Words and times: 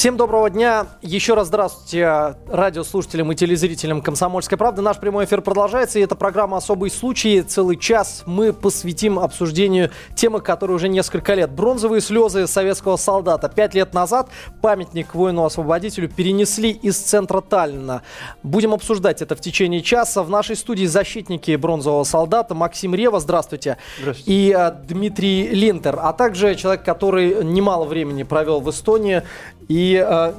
Всем 0.00 0.16
доброго 0.16 0.48
дня. 0.48 0.86
Еще 1.02 1.34
раз 1.34 1.48
здравствуйте 1.48 2.34
радиослушателям 2.48 3.32
и 3.32 3.34
телезрителям 3.34 4.00
«Комсомольской 4.00 4.56
правды». 4.56 4.80
Наш 4.80 4.98
прямой 4.98 5.26
эфир 5.26 5.42
продолжается, 5.42 5.98
и 5.98 6.02
это 6.02 6.14
программа 6.14 6.56
«Особый 6.56 6.90
случай». 6.90 7.42
Целый 7.42 7.76
час 7.76 8.22
мы 8.24 8.54
посвятим 8.54 9.18
обсуждению 9.18 9.90
темы, 10.14 10.40
которая 10.40 10.76
уже 10.76 10.88
несколько 10.88 11.34
лет. 11.34 11.50
Бронзовые 11.50 12.00
слезы 12.00 12.46
советского 12.46 12.96
солдата. 12.96 13.50
Пять 13.50 13.74
лет 13.74 13.92
назад 13.92 14.30
памятник 14.62 15.14
воину-освободителю 15.14 16.08
перенесли 16.08 16.70
из 16.70 16.96
центра 16.96 17.42
Таллина. 17.42 18.00
Будем 18.42 18.72
обсуждать 18.72 19.20
это 19.20 19.36
в 19.36 19.42
течение 19.42 19.82
часа. 19.82 20.22
В 20.22 20.30
нашей 20.30 20.56
студии 20.56 20.86
защитники 20.86 21.54
бронзового 21.56 22.04
солдата 22.04 22.54
Максим 22.54 22.94
Рева, 22.94 23.20
здравствуйте. 23.20 23.76
Здравствуйте. 24.00 24.32
И 24.32 24.50
а, 24.50 24.70
Дмитрий 24.70 25.48
Линтер, 25.48 25.98
а 26.00 26.14
также 26.14 26.54
человек, 26.54 26.86
который 26.86 27.44
немало 27.44 27.84
времени 27.84 28.22
провел 28.22 28.62
в 28.62 28.70
Эстонии 28.70 29.24
и, 29.70 30.04
э, 30.04 30.32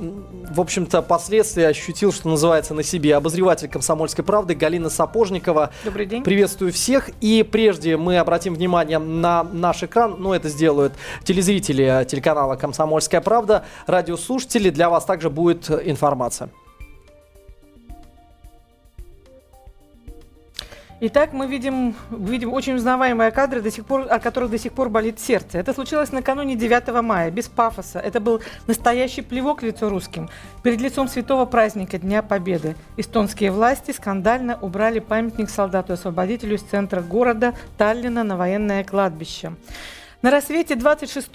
в 0.49 0.59
общем-то, 0.59 1.01
последствия 1.01 1.69
ощутил, 1.69 2.11
что 2.11 2.27
называется, 2.27 2.73
на 2.73 2.83
себе. 2.83 3.15
Обозреватель 3.15 3.69
«Комсомольской 3.69 4.25
правды» 4.25 4.55
Галина 4.55 4.89
Сапожникова. 4.89 5.69
Добрый 5.85 6.05
день. 6.05 6.21
Приветствую 6.21 6.73
всех. 6.73 7.09
И 7.21 7.41
прежде 7.49 7.95
мы 7.95 8.17
обратим 8.17 8.53
внимание 8.53 8.99
на 8.99 9.43
наш 9.43 9.83
экран. 9.83 10.17
Ну, 10.19 10.33
это 10.33 10.49
сделают 10.49 10.91
телезрители 11.23 12.05
телеканала 12.09 12.57
«Комсомольская 12.57 13.21
правда», 13.21 13.63
радиослушатели. 13.87 14.69
Для 14.69 14.89
вас 14.89 15.05
также 15.05 15.29
будет 15.29 15.71
информация. 15.71 16.49
Итак, 21.03 21.33
мы 21.33 21.47
видим, 21.47 21.95
видим 22.11 22.53
очень 22.53 22.75
узнаваемые 22.75 23.31
кадры, 23.31 23.59
до 23.59 23.71
сих 23.71 23.87
пор, 23.87 24.05
от 24.07 24.21
которых 24.21 24.51
до 24.51 24.59
сих 24.59 24.71
пор 24.71 24.89
болит 24.89 25.19
сердце. 25.19 25.57
Это 25.57 25.73
случилось 25.73 26.11
накануне 26.11 26.55
9 26.55 27.01
мая, 27.01 27.31
без 27.31 27.47
пафоса. 27.47 27.97
Это 27.97 28.19
был 28.19 28.39
настоящий 28.67 29.23
плевок 29.23 29.63
лицо 29.63 29.89
русским. 29.89 30.29
Перед 30.61 30.79
лицом 30.79 31.07
святого 31.07 31.45
праздника 31.45 31.97
Дня 31.97 32.21
Победы 32.21 32.75
эстонские 32.97 33.49
власти 33.49 33.89
скандально 33.89 34.59
убрали 34.61 34.99
памятник 34.99 35.49
солдату-освободителю 35.49 36.55
из 36.55 36.61
центра 36.61 37.01
города 37.01 37.55
Таллина 37.79 38.23
на 38.23 38.37
военное 38.37 38.83
кладбище. 38.83 39.53
На 40.21 40.29
рассвете 40.29 40.75
26 40.75 41.31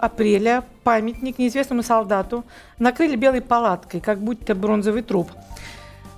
апреля 0.00 0.62
памятник 0.84 1.38
неизвестному 1.38 1.82
солдату 1.82 2.44
накрыли 2.78 3.16
белой 3.16 3.40
палаткой, 3.40 4.00
как 4.00 4.20
будто 4.20 4.54
бронзовый 4.54 5.02
труп– 5.02 5.32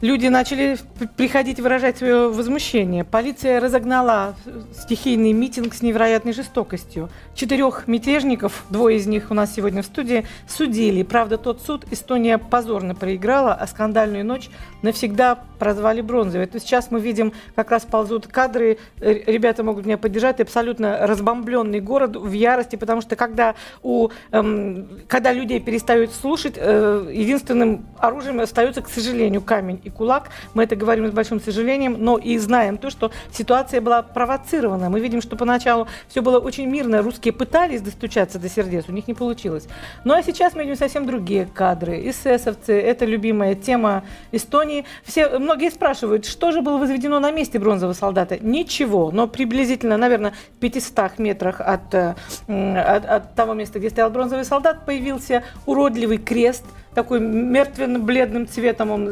Люди 0.01 0.29
начали 0.29 0.79
приходить 1.19 1.61
выражать 1.61 1.99
свое 1.99 2.31
возмущение. 2.31 3.05
Полиция 3.05 3.61
разогнала 3.61 4.35
стихийный 4.73 5.35
митинг 5.35 5.75
с 5.75 5.83
невероятной 5.83 6.33
жестокостью. 6.33 7.11
Четырех 7.35 7.87
мятежников, 7.87 8.65
двое 8.71 8.97
из 8.97 9.07
них 9.07 9.31
у 9.31 9.35
нас 9.35 9.55
сегодня 9.55 9.83
в 9.83 9.85
студии, 9.85 10.27
судили. 10.49 11.03
Правда, 11.03 11.37
тот 11.37 11.61
суд 11.61 11.85
Эстония 11.91 12.39
позорно 12.39 12.95
проиграла, 12.95 13.53
а 13.53 13.67
скандальную 13.67 14.25
ночь 14.25 14.49
навсегда 14.81 15.39
прозвали 15.59 16.01
бронзовой. 16.01 16.47
То 16.47 16.59
сейчас 16.61 16.91
мы 16.91 16.99
видим, 16.99 17.35
как 17.55 17.71
раз 17.71 17.85
ползут 17.85 18.27
кадры, 18.27 18.79
ребята 18.99 19.63
могут 19.63 19.85
меня 19.85 19.99
поддержать, 19.99 20.41
абсолютно 20.41 21.07
разбомбленный 21.07 21.81
город 21.81 22.17
в 22.17 22.33
ярости, 22.33 22.77
потому 22.77 23.03
что 23.03 23.17
когда, 23.17 23.55
у, 23.83 24.09
эм, 24.33 24.89
когда 25.09 25.35
людей 25.35 25.61
перестают 25.61 26.13
слушать, 26.13 26.55
э, 26.57 27.11
единственным 27.13 27.87
оружием 27.99 28.41
остается, 28.41 28.81
к 28.81 28.89
сожалению, 28.89 29.43
камень 29.43 29.79
и 29.91 29.97
кулак. 29.97 30.31
Мы 30.55 30.65
это 30.65 30.77
говорим 30.77 31.07
с 31.09 31.13
большим 31.13 31.41
сожалением, 31.41 31.97
но 31.99 32.17
и 32.17 32.39
знаем 32.39 32.79
то, 32.79 32.91
что 32.91 33.11
ситуация 33.33 33.81
была 33.81 34.03
провоцирована. 34.03 34.89
Мы 34.89 35.01
видим, 35.01 35.21
что 35.21 35.37
поначалу 35.37 35.87
все 36.09 36.23
было 36.23 36.39
очень 36.39 36.67
мирно, 36.67 37.03
русские 37.03 37.33
пытались 37.33 37.83
достучаться 37.83 38.39
до 38.39 38.49
сердец, 38.49 38.87
у 38.89 38.93
них 38.93 39.09
не 39.09 39.15
получилось. 39.15 39.69
Ну 40.05 40.15
а 40.15 40.23
сейчас 40.23 40.55
мы 40.55 40.63
видим 40.63 40.77
совсем 40.77 41.07
другие 41.07 41.47
кадры. 41.47 42.09
Эсэсовцы, 42.09 42.81
это 42.81 43.05
любимая 43.05 43.55
тема 43.55 44.05
Эстонии. 44.33 44.85
Все, 45.05 45.39
многие 45.39 45.71
спрашивают, 45.71 46.27
что 46.27 46.53
же 46.53 46.63
было 46.63 46.79
возведено 46.79 47.21
на 47.21 47.31
месте 47.31 47.59
бронзового 47.59 47.95
солдата? 47.95 48.39
Ничего, 48.41 49.11
но 49.11 49.27
приблизительно, 49.27 49.97
наверное, 49.97 50.33
в 50.57 50.61
500 50.61 51.19
метрах 51.19 51.61
от, 51.61 51.95
э, 51.95 52.15
от, 52.49 53.05
от 53.07 53.35
того 53.35 53.55
места, 53.55 53.79
где 53.79 53.91
стоял 53.91 54.11
бронзовый 54.11 54.45
солдат, 54.45 54.87
появился 54.87 55.43
уродливый 55.67 56.19
крест– 56.19 56.65
такой 56.95 57.21
мертвенно-бледным 57.21 58.49
цветом 58.49 58.91
он 58.91 59.11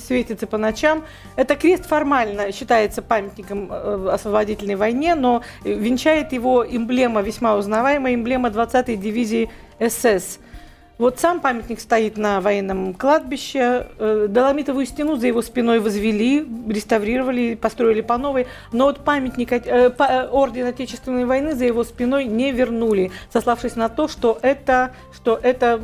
светится 0.00 0.46
по 0.46 0.58
ночам. 0.58 1.04
Это 1.36 1.56
крест 1.56 1.86
формально 1.86 2.52
считается 2.52 3.02
памятником 3.02 3.68
э, 3.70 4.08
освободительной 4.12 4.76
войне, 4.76 5.14
но 5.14 5.42
венчает 5.64 6.32
его 6.32 6.64
эмблема, 6.64 7.22
весьма 7.22 7.56
узнаваемая 7.56 8.14
эмблема 8.14 8.48
20-й 8.48 8.96
дивизии 8.96 9.50
СС. 9.80 10.38
Вот 10.96 11.18
сам 11.18 11.40
памятник 11.40 11.80
стоит 11.80 12.16
на 12.16 12.40
военном 12.40 12.94
кладбище. 12.94 13.88
Э, 13.98 14.26
Доломитовую 14.28 14.86
стену 14.86 15.16
за 15.16 15.26
его 15.26 15.42
спиной 15.42 15.80
возвели, 15.80 16.46
реставрировали, 16.68 17.56
построили 17.56 18.00
по 18.00 18.16
новой. 18.16 18.46
Но 18.70 18.84
вот 18.84 19.04
памятник 19.04 19.50
э, 19.50 19.60
э, 19.64 20.28
Ордена 20.30 20.68
Отечественной 20.68 21.24
войны 21.24 21.56
за 21.56 21.64
его 21.64 21.82
спиной 21.82 22.26
не 22.26 22.52
вернули, 22.52 23.10
сославшись 23.32 23.74
на 23.74 23.88
то, 23.88 24.06
что 24.06 24.38
это, 24.40 24.92
что 25.12 25.38
это 25.42 25.80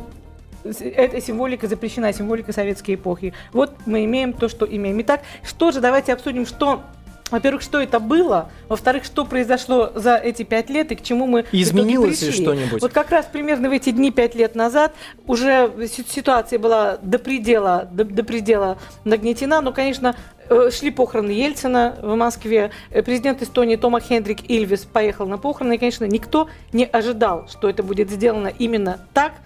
эта 0.63 1.21
символика 1.21 1.67
запрещена, 1.67 2.13
символика 2.13 2.53
советской 2.53 2.95
эпохи. 2.95 3.33
Вот 3.53 3.73
мы 3.85 4.05
имеем 4.05 4.33
то, 4.33 4.49
что 4.49 4.65
имеем. 4.65 5.01
Итак, 5.01 5.21
что 5.43 5.71
же, 5.71 5.81
давайте 5.81 6.13
обсудим, 6.13 6.45
что 6.45 6.81
во-первых, 7.31 7.61
что 7.61 7.79
это 7.79 7.99
было, 7.99 8.49
во-вторых, 8.67 9.05
что 9.05 9.25
произошло 9.25 9.91
за 9.95 10.17
эти 10.17 10.43
пять 10.43 10.69
лет 10.69 10.91
и 10.91 10.95
к 10.95 11.01
чему 11.01 11.27
мы 11.27 11.45
изменилось 11.53 12.21
ли 12.21 12.31
что-нибудь? 12.31 12.81
Вот 12.81 12.91
как 12.91 13.09
раз 13.09 13.25
примерно 13.25 13.69
в 13.69 13.71
эти 13.71 13.91
дни 13.91 14.11
пять 14.11 14.35
лет 14.35 14.53
назад 14.53 14.93
уже 15.27 15.71
ситуация 15.87 16.59
была 16.59 16.97
до 17.01 17.19
предела, 17.19 17.87
до, 17.89 18.03
до 18.03 18.23
предела 18.23 18.77
нагнетена, 19.05 19.61
но, 19.61 19.71
конечно, 19.71 20.15
э, 20.49 20.69
шли 20.71 20.91
похороны 20.91 21.31
Ельцина 21.31 21.97
в 22.01 22.15
Москве. 22.15 22.71
Э, 22.89 23.01
президент 23.01 23.41
Эстонии 23.41 23.77
Тома 23.77 24.01
Хендрик 24.01 24.49
Ильвис 24.49 24.81
поехал 24.81 25.25
на 25.25 25.37
похороны, 25.37 25.75
и, 25.75 25.77
конечно, 25.77 26.03
никто 26.03 26.49
не 26.73 26.83
ожидал, 26.83 27.47
что 27.47 27.69
это 27.69 27.81
будет 27.81 28.11
сделано 28.11 28.51
именно 28.59 28.99
так– 29.13 29.35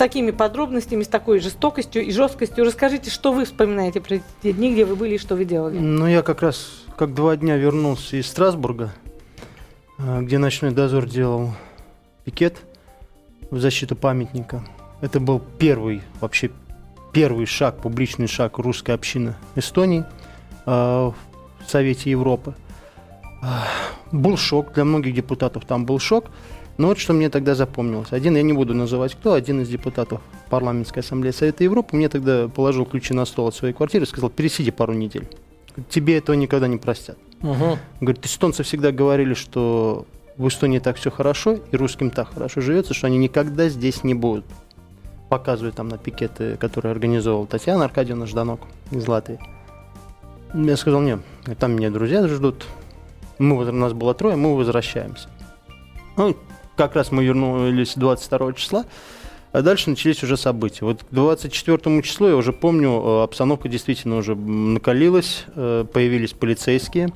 такими 0.00 0.30
подробностями, 0.30 1.02
с 1.02 1.08
такой 1.08 1.40
жестокостью 1.40 2.02
и 2.02 2.10
жесткостью. 2.10 2.64
Расскажите, 2.64 3.10
что 3.10 3.32
вы 3.32 3.44
вспоминаете 3.44 4.00
про 4.00 4.16
те 4.42 4.54
дни, 4.54 4.72
где 4.72 4.86
вы 4.86 4.96
были 4.96 5.16
и 5.16 5.18
что 5.18 5.36
вы 5.36 5.44
делали? 5.44 5.78
Ну, 5.78 6.06
я 6.06 6.22
как 6.22 6.40
раз 6.40 6.84
как 6.96 7.12
два 7.12 7.36
дня 7.36 7.58
вернулся 7.58 8.16
из 8.16 8.26
Страсбурга, 8.26 8.94
э, 9.98 10.22
где 10.22 10.38
ночной 10.38 10.70
дозор 10.70 11.04
делал 11.04 11.50
пикет 12.24 12.62
в 13.50 13.60
защиту 13.60 13.94
памятника. 13.94 14.64
Это 15.02 15.20
был 15.20 15.38
первый, 15.58 16.00
вообще 16.22 16.50
первый 17.12 17.44
шаг, 17.44 17.82
публичный 17.82 18.26
шаг 18.26 18.56
русской 18.56 18.92
общины 18.92 19.34
Эстонии 19.54 20.06
э, 20.64 20.70
в 20.70 21.14
Совете 21.66 22.10
Европы. 22.10 22.54
Э, 23.42 23.48
был 24.12 24.38
шок, 24.38 24.72
для 24.72 24.86
многих 24.86 25.12
депутатов 25.12 25.66
там 25.66 25.84
был 25.84 25.98
шок. 25.98 26.30
Но 26.80 26.88
вот 26.88 26.98
что 26.98 27.12
мне 27.12 27.28
тогда 27.28 27.54
запомнилось. 27.54 28.10
Один, 28.10 28.36
я 28.36 28.42
не 28.42 28.54
буду 28.54 28.72
называть 28.72 29.14
кто, 29.14 29.34
один 29.34 29.60
из 29.60 29.68
депутатов 29.68 30.22
парламентской 30.48 31.00
ассамблеи 31.00 31.30
Совета 31.30 31.62
Европы 31.62 31.94
мне 31.94 32.08
тогда 32.08 32.48
положил 32.48 32.86
ключи 32.86 33.12
на 33.12 33.26
стол 33.26 33.48
от 33.48 33.54
своей 33.54 33.74
квартиры 33.74 34.04
и 34.04 34.08
сказал, 34.08 34.30
пересиди 34.30 34.70
пару 34.70 34.94
недель. 34.94 35.28
Тебе 35.90 36.16
этого 36.16 36.36
никогда 36.36 36.68
не 36.68 36.78
простят. 36.78 37.18
Угу. 37.42 37.78
Говорит, 38.00 38.24
эстонцы 38.24 38.62
всегда 38.62 38.92
говорили, 38.92 39.34
что 39.34 40.06
в 40.38 40.48
Эстонии 40.48 40.78
так 40.78 40.96
все 40.96 41.10
хорошо, 41.10 41.58
и 41.70 41.76
русским 41.76 42.08
так 42.08 42.32
хорошо 42.32 42.62
живется, 42.62 42.94
что 42.94 43.08
они 43.08 43.18
никогда 43.18 43.68
здесь 43.68 44.02
не 44.02 44.14
будут. 44.14 44.46
Показывают 45.28 45.74
там 45.74 45.88
на 45.88 45.98
пикеты, 45.98 46.56
которые 46.56 46.92
организовывала 46.92 47.46
Татьяна 47.46 47.84
Аркадьевна 47.84 48.24
Жданок 48.24 48.60
из 48.90 49.06
Латвии. 49.06 49.38
Я 50.54 50.78
сказал, 50.78 51.02
нет, 51.02 51.20
там 51.58 51.72
меня 51.72 51.90
друзья 51.90 52.26
ждут. 52.26 52.64
Мы, 53.38 53.68
у 53.68 53.70
нас 53.70 53.92
было 53.92 54.14
трое, 54.14 54.36
мы 54.36 54.56
возвращаемся. 54.56 55.28
Ну, 56.16 56.34
как 56.80 56.96
раз 56.96 57.12
мы 57.12 57.26
вернулись 57.26 57.92
22 57.94 58.54
числа, 58.54 58.86
а 59.52 59.60
дальше 59.60 59.90
начались 59.90 60.22
уже 60.22 60.38
события. 60.38 60.86
Вот 60.86 61.04
к 61.04 61.06
24 61.10 62.00
числу, 62.00 62.28
я 62.28 62.36
уже 62.36 62.54
помню, 62.54 62.88
э, 62.90 63.22
обстановка 63.24 63.68
действительно 63.68 64.16
уже 64.16 64.34
накалилась, 64.34 65.44
э, 65.54 65.84
появились 65.92 66.32
полицейские 66.32 67.12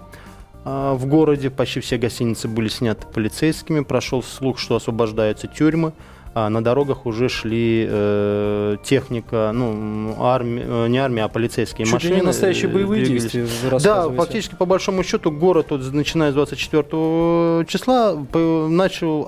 а, 0.66 0.92
в 0.92 1.06
городе, 1.06 1.48
почти 1.48 1.80
все 1.80 1.96
гостиницы 1.96 2.46
были 2.46 2.68
сняты 2.68 3.06
полицейскими, 3.06 3.80
прошел 3.80 4.22
слух, 4.22 4.58
что 4.58 4.76
освобождаются 4.76 5.46
тюрьмы, 5.46 5.94
а 6.34 6.50
на 6.50 6.62
дорогах 6.62 7.06
уже 7.06 7.28
шли 7.28 7.86
э, 7.88 8.76
техника, 8.82 9.52
ну, 9.54 10.16
армия, 10.20 10.64
э, 10.66 10.86
не 10.88 10.98
армия, 10.98 11.24
а 11.24 11.28
полицейские 11.28 11.84
Чуть 11.86 11.94
машины. 11.94 12.16
не 12.16 12.22
настоящие 12.22 12.68
боевые 12.68 13.04
двигались. 13.04 13.30
действия. 13.32 13.78
Да, 13.78 14.10
фактически, 14.10 14.56
по 14.56 14.66
большому 14.66 15.04
счету, 15.04 15.30
город, 15.30 15.66
вот, 15.70 15.80
начиная 15.92 16.32
с 16.32 16.34
24 16.34 17.64
числа, 17.66 18.18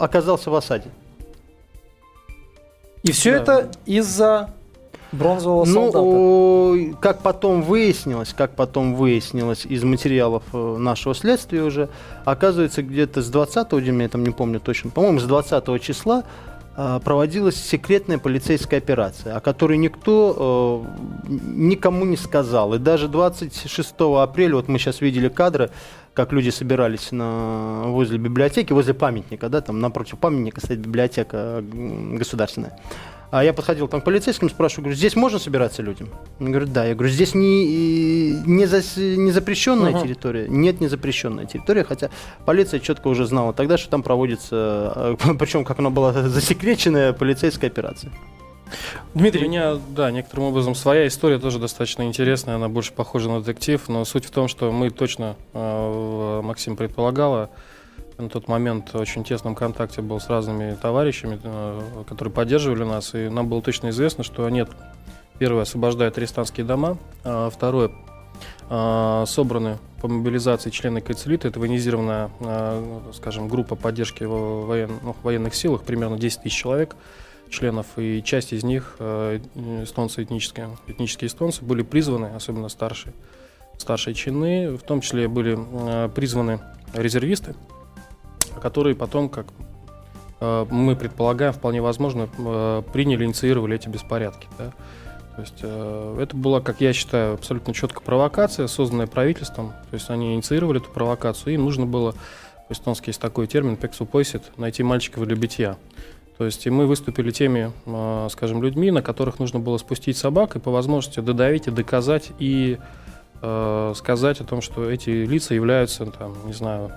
оказался 0.01 0.51
в 0.51 0.55
осаде. 0.57 0.91
И 3.05 3.13
все 3.13 3.33
да. 3.33 3.39
это 3.61 3.71
из-за 3.87 4.51
Бронзового 5.13 5.65
Ну, 5.65 5.93
солдата. 5.93 5.99
о, 6.01 6.95
как 7.01 7.23
потом 7.23 7.63
выяснилось, 7.63 8.35
как 8.37 8.57
потом 8.57 8.97
выяснилось 8.97 9.65
из 9.65 9.85
материалов 9.85 10.43
э, 10.53 10.77
нашего 10.79 11.15
следствия 11.15 11.63
уже, 11.63 11.89
оказывается, 12.25 12.83
где-то 12.83 13.23
с 13.23 13.29
20 13.29 13.69
дня, 13.85 14.03
я 14.03 14.09
там 14.09 14.25
не 14.25 14.31
помню 14.33 14.59
точно, 14.59 14.91
по-моему, 14.91 15.21
с 15.21 15.25
20 15.25 15.81
числа 15.81 16.25
э, 16.25 16.56
проводилась 16.77 17.57
секретная 17.57 18.19
полицейская 18.19 18.79
операция, 18.79 19.37
о 19.37 19.41
которой 19.41 19.79
никто 19.79 20.85
э, 20.85 21.29
никому 21.29 22.05
не 22.05 22.17
сказал. 22.17 22.75
И 22.75 22.79
даже 22.79 23.09
26 23.09 23.95
апреля, 23.99 24.57
вот 24.57 24.69
мы 24.69 24.79
сейчас 24.79 25.01
видели 25.01 25.29
кадры, 25.29 25.71
как 26.17 26.33
люди 26.33 26.49
собирались 26.49 27.13
на, 27.13 27.85
возле 27.87 28.19
библиотеки, 28.19 28.73
возле 28.73 28.95
памятника, 28.95 29.49
да, 29.51 29.61
там 29.61 29.81
напротив 29.81 30.19
памятника 30.19 30.61
стоит 30.61 30.81
библиотека 30.81 31.63
государственная. 31.63 32.79
А 33.31 33.43
я 33.43 33.53
подходил 33.53 33.89
там 33.89 34.01
к 34.01 34.05
полицейским, 34.05 34.49
спрашиваю, 34.49 34.85
говорю, 34.85 34.97
здесь 34.97 35.17
можно 35.17 35.39
собираться 35.39 35.83
людям? 35.83 36.09
Они 36.39 36.51
говорят, 36.51 36.73
да. 36.73 36.85
Я 36.87 36.95
говорю, 36.95 37.13
здесь 37.13 37.35
не, 37.35 38.31
не, 38.47 38.65
зас- 38.65 39.17
не 39.17 39.33
запрещенная 39.33 39.91
Ага. 39.91 40.03
территория? 40.03 40.47
Нет, 40.49 40.81
не 40.81 40.87
запрещенная 40.89 41.45
территория, 41.47 41.85
хотя 41.85 42.11
полиция 42.45 42.81
четко 42.81 43.09
уже 43.09 43.27
знала 43.27 43.53
тогда, 43.53 43.79
что 43.79 43.91
там 43.91 44.03
проводится, 44.03 45.17
причем 45.39 45.65
как 45.65 45.79
она 45.81 45.91
была 45.91 46.13
засекреченная 46.29 47.13
полицейская 47.13 47.69
операция. 47.69 48.13
У 49.15 49.19
Дмитрий, 49.19 49.47
меня, 49.47 49.77
да, 49.91 50.11
некоторым 50.11 50.47
образом 50.47 50.75
своя 50.75 51.07
история 51.07 51.39
тоже 51.39 51.59
достаточно 51.61 52.03
интересная, 52.03 52.57
она 52.57 52.69
больше 52.69 52.93
похожа 52.93 53.29
на 53.31 53.41
детектив, 53.41 53.81
но 53.89 54.05
суть 54.05 54.25
в 54.25 54.31
том, 54.31 54.49
что 54.49 54.73
мы 54.73 54.91
точно, 54.91 55.37
э, 55.53 56.41
Максим 56.43 56.75
предполагала, 56.77 57.51
на 58.19 58.29
тот 58.29 58.49
момент 58.49 58.93
в 58.93 58.97
очень 58.97 59.25
тесном 59.25 59.55
контакте 59.55 60.03
был 60.03 60.21
с 60.21 60.29
разными 60.29 60.75
товарищами, 60.75 61.39
э, 61.43 62.05
которые 62.09 62.33
поддерживали 62.33 62.85
нас, 62.85 63.15
и 63.15 63.29
нам 63.29 63.49
было 63.49 63.63
точно 63.63 63.91
известно, 63.91 64.25
что 64.25 64.49
нет, 64.49 64.71
первое, 65.39 65.63
освобождают 65.63 66.17
арестантские 66.17 66.65
дома, 66.65 66.99
а 67.25 67.51
второе, 67.51 67.91
э, 68.71 69.25
собраны 69.27 69.79
по 70.01 70.09
мобилизации 70.09 70.71
члены 70.71 71.01
Кайцелита, 71.01 71.49
это 71.49 71.61
военизированная, 71.61 72.31
э, 72.41 73.01
скажем, 73.15 73.49
группа 73.49 73.77
поддержки 73.77 74.25
во- 74.25 74.63
воен- 74.63 74.99
ну, 75.03 75.13
в 75.13 75.23
военных 75.25 75.55
силах, 75.55 75.83
примерно 75.83 76.19
10 76.19 76.43
тысяч 76.43 76.57
человек, 76.57 76.97
членов, 77.51 77.87
и 77.97 78.23
часть 78.23 78.53
из 78.53 78.65
них, 78.65 78.97
э, 78.99 79.41
эстонцы 79.83 80.23
этнические, 80.23 80.71
этнические 80.87 81.29
эстонцы, 81.29 81.63
были 81.65 81.83
призваны, 81.83 82.31
особенно 82.35 82.69
старшие, 82.69 83.13
старшие 83.79 84.15
чины, 84.15 84.77
в 84.77 84.83
том 84.83 85.01
числе 85.01 85.29
были 85.29 85.57
э, 85.59 86.09
призваны 86.15 86.61
резервисты, 86.95 87.55
которые 88.61 88.95
потом, 88.95 89.29
как 89.29 89.47
э, 90.41 90.67
мы 90.71 90.97
предполагаем, 90.97 91.53
вполне 91.53 91.81
возможно, 91.81 92.29
э, 92.39 92.83
приняли, 92.93 93.25
инициировали 93.25 93.77
эти 93.77 93.89
беспорядки. 93.89 94.49
да. 94.59 94.73
То 95.37 95.43
есть 95.43 95.59
э, 95.63 96.19
это 96.21 96.35
была, 96.35 96.61
как 96.61 96.81
я 96.81 96.93
считаю, 96.93 97.35
абсолютно 97.35 97.75
четкая 97.75 98.03
провокация, 98.03 98.67
созданная 98.69 99.07
правительством. 99.07 99.73
То 99.91 99.95
есть 99.95 100.09
они 100.09 100.35
инициировали 100.35 100.81
эту 100.81 100.91
провокацию, 100.91 101.55
им 101.55 101.65
нужно 101.65 101.85
было, 101.85 102.15
по-эстонски 102.69 103.11
есть 103.11 103.21
такой 103.21 103.47
термин, 103.47 103.77
пексупойсит, 103.77 104.43
найти 104.57 104.83
мальчиков 104.83 105.27
для 105.27 105.37
битья. 105.37 105.77
То 106.39 106.45
есть 106.45 106.67
и 106.67 106.71
мы 106.71 106.87
выступили 106.87 107.31
теми, 107.31 107.73
скажем, 108.31 108.63
людьми, 108.63 108.91
на 108.91 109.01
которых 109.01 109.39
нужно 109.39 109.59
было 109.59 109.79
спустить 109.79 110.19
собак 110.19 110.57
и 110.57 110.59
по 110.59 110.71
возможности 110.71 111.21
додавить 111.21 111.67
и 111.67 111.71
доказать 111.71 112.31
и 112.39 112.79
э, 113.41 113.93
сказать 113.97 114.41
о 114.41 114.45
том, 114.45 114.61
что 114.61 114.91
эти 114.91 115.11
лица 115.11 115.55
являются, 115.55 116.07
там, 116.07 116.35
не 116.47 116.53
знаю, 116.53 116.93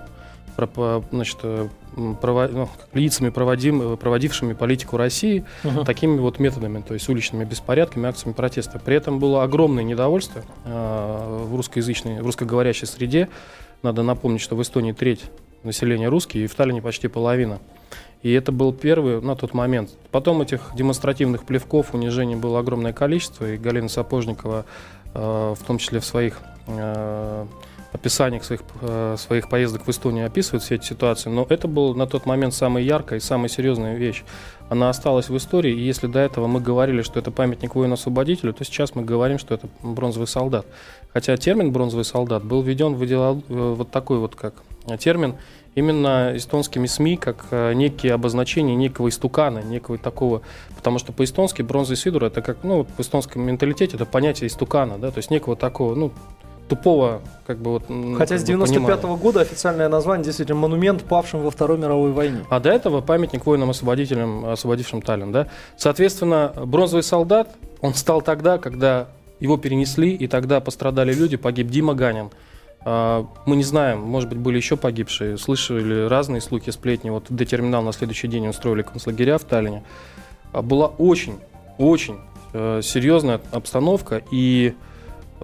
значит, 1.10 1.38
э, 1.42 1.68
м, 1.96 2.16
прово- 2.20 2.48
ну, 2.52 2.68
лицами, 2.92 3.30
проводим, 3.30 3.96
проводившими 3.96 4.52
политику 4.52 4.96
России 4.96 5.44
Мгм. 5.64 5.84
такими 5.84 6.18
вот 6.18 6.38
методами, 6.38 6.82
то 6.86 6.94
есть 6.94 7.08
уличными 7.08 7.44
беспорядками, 7.44 8.08
акциями 8.08 8.34
протеста. 8.34 8.78
При 8.78 8.96
этом 8.96 9.18
было 9.18 9.42
огромное 9.42 9.84
недовольство 9.84 10.42
э, 10.64 11.44
в 11.48 11.56
русскоязычной, 11.56 12.20
в 12.22 12.26
русскоговорящей 12.26 12.86
среде. 12.86 13.28
Надо 13.82 14.02
напомнить, 14.02 14.40
что 14.40 14.56
в 14.56 14.62
Эстонии 14.62 14.92
треть 14.92 15.22
населения 15.62 16.08
русские, 16.08 16.44
и 16.44 16.46
в 16.46 16.54
Таллине 16.54 16.82
почти 16.82 17.08
половина. 17.08 17.58
И 18.22 18.30
это 18.32 18.52
был 18.52 18.72
первый 18.74 19.20
на 19.22 19.34
тот 19.34 19.54
момент. 19.54 19.90
Потом 20.10 20.42
этих 20.42 20.72
демонстративных 20.74 21.44
плевков, 21.44 21.94
унижений 21.94 22.36
было 22.36 22.58
огромное 22.60 22.92
количество, 22.92 23.50
и 23.50 23.56
Галина 23.56 23.88
Сапожникова, 23.88 24.66
э, 25.14 25.54
в 25.58 25.64
том 25.66 25.78
числе 25.78 26.00
в 26.00 26.04
своих 26.04 26.40
э, 26.66 27.46
описаниях 27.92 28.44
своих, 28.44 28.62
э, 28.82 29.16
своих 29.18 29.48
поездок 29.48 29.86
в 29.86 29.90
Эстонию 29.90 30.26
описывает 30.26 30.62
все 30.62 30.76
эти 30.76 30.84
ситуации, 30.84 31.28
но 31.28 31.46
это 31.48 31.68
был 31.68 31.94
на 31.94 32.06
тот 32.06 32.26
момент 32.26 32.54
самая 32.54 32.84
яркая 32.84 33.18
и 33.18 33.22
самая 33.22 33.48
серьезная 33.48 33.96
вещь. 33.96 34.22
Она 34.68 34.88
осталась 34.88 35.28
в 35.28 35.36
истории, 35.36 35.74
и 35.74 35.80
если 35.80 36.06
до 36.06 36.20
этого 36.20 36.46
мы 36.46 36.60
говорили, 36.60 37.02
что 37.02 37.18
это 37.18 37.32
памятник 37.32 37.74
воину-освободителю, 37.74 38.52
то 38.52 38.64
сейчас 38.64 38.94
мы 38.94 39.02
говорим, 39.02 39.38
что 39.38 39.54
это 39.54 39.68
бронзовый 39.82 40.28
солдат. 40.28 40.66
Хотя 41.12 41.36
термин 41.36 41.72
«бронзовый 41.72 42.04
солдат» 42.04 42.44
был 42.44 42.62
введен 42.62 42.94
в 42.94 43.02
идеол- 43.02 43.42
э, 43.48 43.74
вот 43.76 43.90
такой 43.90 44.18
вот 44.18 44.36
как 44.36 44.54
э, 44.86 44.96
термин 44.96 45.34
именно 45.74 46.32
эстонскими 46.34 46.86
СМИ 46.86 47.16
как 47.16 47.46
некие 47.52 48.12
обозначения 48.12 48.74
некого 48.74 49.08
истукана, 49.08 49.60
некого 49.60 49.98
такого, 49.98 50.42
потому 50.74 50.98
что 50.98 51.12
по-эстонски 51.12 51.62
бронзовый 51.62 51.96
сидур 51.96 52.24
это 52.24 52.42
как, 52.42 52.64
ну, 52.64 52.84
в 52.96 53.00
эстонском 53.00 53.42
менталитете 53.42 53.94
это 53.94 54.04
понятие 54.04 54.48
истукана, 54.48 54.98
да, 54.98 55.12
то 55.12 55.18
есть 55.18 55.30
некого 55.30 55.54
такого, 55.54 55.94
ну, 55.94 56.10
тупого, 56.70 57.20
как 57.46 57.58
бы 57.58 57.72
вот... 57.72 57.82
Хотя 58.16 58.38
с 58.38 58.40
как 58.40 58.56
бы 58.56 58.64
95 58.64 59.00
понимания. 59.00 59.20
года 59.20 59.40
официальное 59.40 59.88
название 59.88 60.24
действительно 60.24 60.58
монумент 60.60 61.02
павшим 61.02 61.42
во 61.42 61.50
Второй 61.50 61.76
мировой 61.76 62.12
войне. 62.12 62.44
А 62.48 62.60
до 62.60 62.70
этого 62.70 63.00
памятник 63.00 63.44
воинам-освободителям, 63.44 64.46
освободившим 64.46 65.02
Таллин, 65.02 65.32
да. 65.32 65.48
Соответственно, 65.76 66.52
бронзовый 66.64 67.02
солдат, 67.02 67.48
он 67.80 67.94
стал 67.94 68.22
тогда, 68.22 68.58
когда 68.58 69.08
его 69.40 69.56
перенесли, 69.56 70.14
и 70.14 70.28
тогда 70.28 70.60
пострадали 70.60 71.12
люди, 71.12 71.36
погиб 71.36 71.68
Дима 71.68 71.94
Ганин. 71.94 72.30
А, 72.82 73.26
Мы 73.46 73.56
не 73.56 73.64
знаем, 73.64 74.00
может 74.00 74.28
быть, 74.28 74.38
были 74.38 74.56
еще 74.56 74.76
погибшие, 74.76 75.36
слышали 75.36 76.06
разные 76.06 76.40
слухи, 76.40 76.70
сплетни. 76.70 77.10
Вот 77.10 77.24
Д-терминал 77.28 77.82
на 77.82 77.92
следующий 77.92 78.28
день 78.28 78.46
устроили 78.46 78.82
концлагеря 78.82 79.38
в 79.38 79.44
Таллине. 79.44 79.82
А, 80.52 80.62
Была 80.62 80.86
очень, 80.86 81.38
очень 81.78 82.18
э, 82.52 82.80
серьезная 82.82 83.40
обстановка, 83.50 84.22
и 84.30 84.74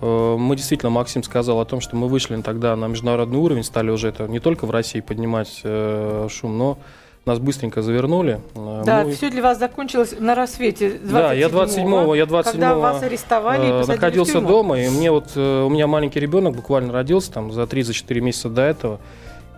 мы 0.01 0.57
действительно, 0.57 0.91
Максим 0.91 1.23
сказал 1.23 1.61
о 1.61 1.65
том, 1.65 1.81
что 1.81 1.97
мы 1.97 2.09
вышли 2.09 2.41
тогда 2.43 2.77
на 2.77 2.87
международный 2.87 3.39
уровень, 3.39 3.65
стали 3.65 3.91
уже 3.91 4.09
это 4.09 4.29
не 4.29 4.41
только 4.41 4.67
в 4.67 4.71
России 4.71 5.01
поднимать 5.01 5.61
э, 5.65 6.29
шум, 6.31 6.59
но 6.59 6.79
нас 7.27 7.41
быстренько 7.41 7.83
завернули. 7.83 8.41
Э, 8.55 8.83
Да, 8.87 9.05
мы, 9.05 9.13
все 9.13 9.31
для 9.31 9.43
вас 9.43 9.59
закончилось 9.59 10.15
на 10.19 10.35
рассвете. 10.35 10.99
Да, 11.03 11.33
я 11.33 11.49
27-го, 11.49 12.15
я 12.15 12.25
27-го, 12.25 12.43
Когда 12.43 12.75
вас 12.77 13.03
арестовали 13.03 13.67
и 13.67 13.71
э, 13.71 13.83
в 13.83 13.89
находился 13.89 14.41
дома, 14.41 14.81
и 14.81 14.89
мне 14.89 15.11
вот, 15.11 15.33
э, 15.35 15.63
у 15.65 15.69
меня 15.69 15.87
маленький 15.87 16.21
ребенок 16.21 16.55
буквально 16.55 16.93
родился 16.93 17.33
там 17.33 17.53
за 17.53 17.63
3-4 17.63 18.21
месяца 18.21 18.49
до 18.49 18.63
этого, 18.63 19.01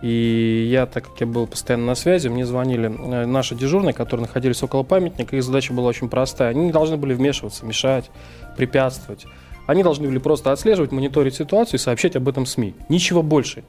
и 0.01 0.67
я, 0.71 0.85
так 0.85 1.09
как 1.09 1.19
я 1.19 1.27
был 1.27 1.45
постоянно 1.45 1.85
на 1.85 1.95
связи, 1.95 2.27
мне 2.29 2.45
звонили 2.45 2.87
э, 2.87 3.25
наши 3.25 3.53
дежурные, 3.53 3.93
которые 3.93 4.25
находились 4.25 4.63
около 4.63 4.83
памятника, 4.83 5.35
их 5.35 5.43
задача 5.43 5.73
была 5.73 5.89
очень 5.89 6.09
простая. 6.09 6.49
Они 6.49 6.65
не 6.65 6.71
должны 6.71 6.97
были 6.97 7.13
вмешиваться, 7.13 7.65
мешать, 7.65 8.09
препятствовать. 8.57 9.25
Они 9.69 9.83
должны 9.83 10.07
были 10.07 10.17
просто 10.17 10.51
отслеживать, 10.51 10.91
мониторить 10.91 11.35
ситуацию 11.35 11.75
и 11.75 11.79
сообщать 11.79 12.15
об 12.15 12.27
этом 12.27 12.47
СМИ. 12.47 12.73
Ничего 12.89 13.21
больше. 13.21 13.63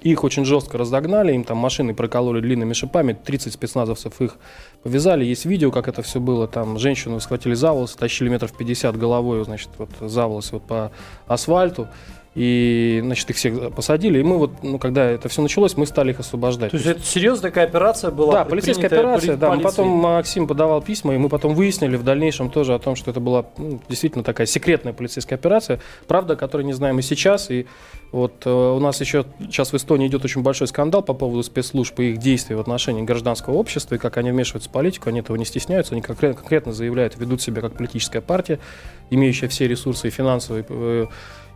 Их 0.00 0.22
очень 0.22 0.44
жестко 0.44 0.78
разогнали, 0.78 1.32
им 1.32 1.42
там 1.42 1.58
машины 1.58 1.92
прокололи 1.92 2.40
длинными 2.40 2.72
шипами, 2.72 3.14
30 3.14 3.52
спецназовцев 3.52 4.20
их 4.20 4.36
повязали. 4.84 5.24
Есть 5.24 5.44
видео, 5.44 5.72
как 5.72 5.88
это 5.88 6.02
все 6.02 6.20
было. 6.20 6.46
Там 6.46 6.78
женщину 6.78 7.18
схватили 7.18 7.54
за 7.54 7.72
волосы, 7.72 7.98
тащили 7.98 8.28
метров 8.28 8.56
50 8.56 8.96
головой, 8.96 9.44
значит, 9.44 9.70
вот 9.76 9.90
за 10.00 10.28
волосы 10.28 10.52
вот 10.52 10.62
по 10.68 10.92
асфальту. 11.26 11.88
И, 12.34 13.00
значит, 13.04 13.30
их 13.30 13.36
всех 13.36 13.72
посадили. 13.72 14.18
И 14.18 14.22
мы 14.24 14.38
вот, 14.38 14.50
ну, 14.62 14.78
когда 14.78 15.04
это 15.04 15.28
все 15.28 15.40
началось, 15.40 15.76
мы 15.76 15.86
стали 15.86 16.10
их 16.10 16.20
освобождать. 16.20 16.72
То 16.72 16.76
есть 16.76 16.88
это 16.88 17.00
серьезная 17.00 17.50
такая 17.50 17.66
операция 17.66 18.10
была? 18.10 18.32
Да, 18.32 18.44
полицейская 18.44 18.86
операция, 18.86 19.36
да. 19.36 19.50
Мы 19.50 19.56
полицией? 19.56 19.70
потом 19.70 19.88
Максим 19.88 20.46
подавал 20.48 20.82
письма, 20.82 21.14
и 21.14 21.18
мы 21.18 21.28
потом 21.28 21.54
выяснили 21.54 21.96
в 21.96 22.02
дальнейшем 22.02 22.50
тоже 22.50 22.74
о 22.74 22.78
том, 22.80 22.96
что 22.96 23.12
это 23.12 23.20
была 23.20 23.46
ну, 23.56 23.80
действительно 23.88 24.24
такая 24.24 24.48
секретная 24.48 24.92
полицейская 24.92 25.38
операция, 25.38 25.80
правда, 26.08 26.34
которую 26.34 26.66
не 26.66 26.72
знаем 26.72 26.98
и 26.98 27.02
сейчас. 27.02 27.50
И 27.50 27.66
вот 28.10 28.46
э, 28.46 28.50
у 28.50 28.80
нас 28.80 29.00
еще 29.00 29.26
сейчас 29.40 29.72
в 29.72 29.76
Эстонии 29.76 30.08
идет 30.08 30.24
очень 30.24 30.42
большой 30.42 30.66
скандал 30.66 31.02
по 31.02 31.14
поводу 31.14 31.42
спецслужб 31.44 32.00
и 32.00 32.10
их 32.10 32.18
действий 32.18 32.56
в 32.56 32.60
отношении 32.60 33.02
гражданского 33.02 33.54
общества, 33.54 33.94
и 33.94 33.98
как 33.98 34.16
они 34.16 34.32
вмешиваются 34.32 34.68
в 34.68 34.72
политику, 34.72 35.08
они 35.08 35.20
этого 35.20 35.36
не 35.36 35.44
стесняются, 35.44 35.94
они 35.94 36.02
конкретно, 36.02 36.36
конкретно 36.40 36.72
заявляют, 36.72 37.16
ведут 37.16 37.42
себя 37.42 37.60
как 37.60 37.74
политическая 37.74 38.20
партия, 38.20 38.58
имеющая 39.10 39.46
все 39.46 39.68
ресурсы 39.68 40.08
и 40.08 40.10
финансовые, 40.10 40.64
э, 40.68 41.06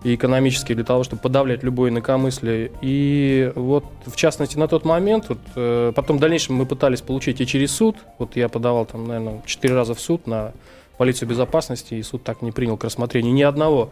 и 0.05 0.15
экономические 0.15 0.77
для 0.77 0.85
того, 0.85 1.03
чтобы 1.03 1.23
подавлять 1.23 1.63
любое 1.63 1.91
инакомыслие. 1.91 2.71
И 2.81 3.53
вот, 3.55 3.85
в 4.07 4.17
частности, 4.17 4.57
на 4.57 4.69
тот 4.69 4.85
момент, 4.85 5.29
вот, 5.29 5.39
э, 5.57 5.93
потом 5.95 6.19
в 6.19 6.21
дальнейшем 6.21 6.55
мы 6.55 6.67
пытались 6.67 7.01
получить 7.01 7.41
и 7.41 7.47
через 7.47 7.73
суд, 7.73 7.97
вот 8.19 8.37
я 8.37 8.49
подавал 8.49 8.87
там, 8.87 9.07
наверное, 9.07 9.43
четыре 9.45 9.75
раза 9.75 9.95
в 9.95 10.01
суд 10.01 10.27
на 10.27 10.53
полицию 10.99 11.29
безопасности, 11.29 11.95
и 11.95 12.03
суд 12.03 12.23
так 12.23 12.43
не 12.43 12.53
принял 12.53 12.77
к 12.77 12.85
рассмотрению 12.85 13.33
ни 13.35 13.43
одного 13.43 13.91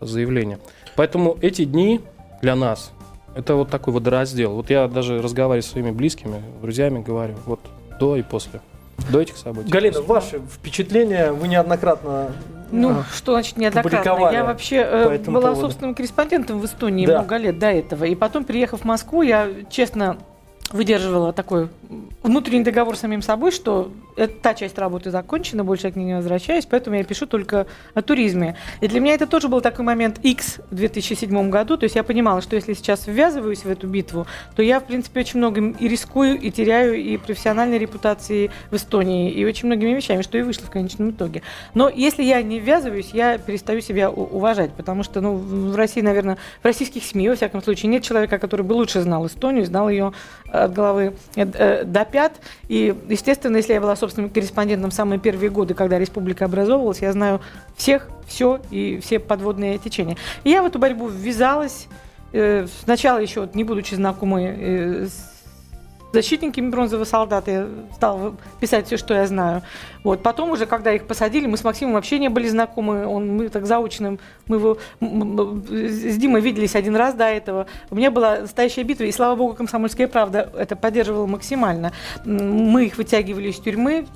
заявления. 0.00 0.58
Поэтому 0.96 1.36
эти 1.40 1.64
дни 1.64 2.00
для 2.42 2.54
нас, 2.56 2.92
это 3.34 3.54
вот 3.54 3.70
такой 3.70 3.94
водораздел. 3.94 4.52
Вот 4.52 4.70
я 4.70 4.88
даже 4.88 5.20
разговариваю 5.20 5.62
со 5.62 5.70
своими 5.70 5.90
близкими, 5.90 6.42
друзьями, 6.60 7.02
говорю, 7.02 7.34
вот 7.46 7.60
до 7.98 8.16
и 8.16 8.22
после. 8.22 8.60
До 9.10 9.20
этих 9.20 9.36
событий. 9.36 9.70
Галина, 9.70 10.02
ваши 10.02 10.40
впечатления, 10.40 11.32
вы 11.32 11.48
неоднократно 11.48 12.32
Ну, 12.72 12.90
а, 13.00 13.04
что 13.14 13.32
значит 13.32 13.56
неоднократно? 13.56 14.30
Я 14.32 14.44
вообще 14.44 14.76
э, 14.76 15.18
была 15.26 15.40
поводу. 15.48 15.60
собственным 15.60 15.94
корреспондентом 15.94 16.60
в 16.60 16.64
Эстонии 16.64 17.06
Да. 17.06 17.18
много 17.18 17.36
лет 17.36 17.58
до 17.58 17.70
этого. 17.70 18.04
И 18.04 18.14
потом, 18.14 18.44
приехав 18.44 18.80
в 18.80 18.84
Москву, 18.84 19.22
я 19.22 19.48
честно 19.68 20.16
выдерживала 20.72 21.32
такой 21.32 21.68
внутренний 22.22 22.64
договор 22.64 22.96
с 22.96 23.00
самим 23.00 23.22
собой, 23.22 23.50
что 23.50 23.90
это, 24.16 24.34
та 24.34 24.54
часть 24.54 24.78
работы 24.78 25.10
закончена, 25.10 25.64
больше 25.64 25.88
я 25.88 25.92
к 25.92 25.96
ней 25.96 26.04
не 26.04 26.16
возвращаюсь, 26.16 26.66
поэтому 26.66 26.96
я 26.96 27.04
пишу 27.04 27.26
только 27.26 27.66
о 27.94 28.02
туризме. 28.02 28.56
И 28.80 28.88
для 28.88 29.00
меня 29.00 29.14
это 29.14 29.26
тоже 29.26 29.48
был 29.48 29.60
такой 29.60 29.84
момент 29.84 30.18
X 30.22 30.60
в 30.70 30.74
2007 30.74 31.50
году, 31.50 31.76
то 31.76 31.84
есть 31.84 31.96
я 31.96 32.04
понимала, 32.04 32.40
что 32.42 32.56
если 32.56 32.74
сейчас 32.74 33.06
ввязываюсь 33.06 33.64
в 33.64 33.70
эту 33.70 33.86
битву, 33.86 34.26
то 34.54 34.62
я, 34.62 34.80
в 34.80 34.84
принципе, 34.84 35.20
очень 35.20 35.38
многим 35.38 35.72
и 35.72 35.88
рискую, 35.88 36.38
и 36.38 36.50
теряю 36.50 36.96
и 36.96 37.16
профессиональной 37.16 37.78
репутации 37.78 38.50
в 38.70 38.76
Эстонии, 38.76 39.30
и 39.30 39.44
очень 39.44 39.66
многими 39.66 39.94
вещами, 39.94 40.22
что 40.22 40.38
и 40.38 40.42
вышло 40.42 40.66
в 40.66 40.70
конечном 40.70 41.10
итоге. 41.10 41.42
Но 41.74 41.88
если 41.88 42.22
я 42.22 42.42
не 42.42 42.60
ввязываюсь, 42.60 43.10
я 43.12 43.38
перестаю 43.38 43.80
себя 43.80 44.10
уважать, 44.10 44.72
потому 44.72 45.02
что, 45.02 45.20
ну, 45.20 45.34
в 45.34 45.74
России, 45.74 46.00
наверное, 46.00 46.36
в 46.62 46.64
российских 46.64 47.04
СМИ, 47.04 47.30
во 47.30 47.36
всяком 47.36 47.62
случае, 47.62 47.90
нет 47.90 48.02
человека, 48.02 48.38
который 48.38 48.62
бы 48.62 48.74
лучше 48.74 49.00
знал 49.00 49.26
Эстонию, 49.26 49.64
знал 49.64 49.88
ее 49.88 50.12
от 50.64 50.72
головы 50.72 51.14
э, 51.36 51.46
э, 51.54 51.84
до 51.84 52.04
пят. 52.04 52.32
И, 52.68 52.94
естественно, 53.08 53.56
если 53.56 53.72
я 53.72 53.80
была 53.80 53.96
собственным 53.96 54.30
корреспондентом 54.30 54.90
самые 54.90 55.18
первые 55.18 55.50
годы, 55.50 55.74
когда 55.74 55.98
республика 55.98 56.44
образовывалась, 56.44 57.00
я 57.00 57.12
знаю 57.12 57.40
всех, 57.76 58.08
все 58.26 58.60
и 58.70 59.00
все 59.00 59.18
подводные 59.18 59.78
течения. 59.78 60.16
И 60.44 60.50
я 60.50 60.62
в 60.62 60.66
эту 60.66 60.78
борьбу 60.78 61.08
ввязалась. 61.08 61.86
Э, 62.32 62.66
Сначала 62.84 63.18
еще, 63.18 63.48
не 63.54 63.64
будучи 63.64 63.94
знакомой 63.94 65.06
с 65.06 65.39
защитниками 66.12 66.70
бронзового 66.70 67.04
солдата, 67.04 67.50
я 67.50 67.68
стала 67.94 68.34
писать 68.60 68.86
все, 68.86 68.96
что 68.96 69.14
я 69.14 69.26
знаю. 69.26 69.62
Вот. 70.02 70.22
Потом 70.22 70.50
уже, 70.50 70.66
когда 70.66 70.92
их 70.92 71.06
посадили, 71.06 71.46
мы 71.46 71.56
с 71.56 71.64
Максимом 71.64 71.94
вообще 71.94 72.18
не 72.18 72.28
были 72.28 72.48
знакомы. 72.48 73.06
Он, 73.06 73.36
мы 73.36 73.48
так 73.48 73.66
заочно, 73.66 74.18
мы 74.46 74.56
его 74.56 74.78
с 75.00 76.16
Димой 76.16 76.40
виделись 76.40 76.74
один 76.74 76.96
раз 76.96 77.14
до 77.14 77.24
этого. 77.24 77.66
У 77.90 77.96
меня 77.96 78.10
была 78.10 78.40
настоящая 78.40 78.82
битва, 78.82 79.04
и 79.04 79.12
слава 79.12 79.36
богу, 79.36 79.54
комсомольская 79.54 80.08
правда 80.08 80.50
это 80.56 80.76
поддерживала 80.76 81.26
максимально. 81.26 81.92
Мы 82.24 82.86
их 82.86 82.98
вытягивали 82.98 83.48
из 83.48 83.58
тюрьмы, 83.58 84.06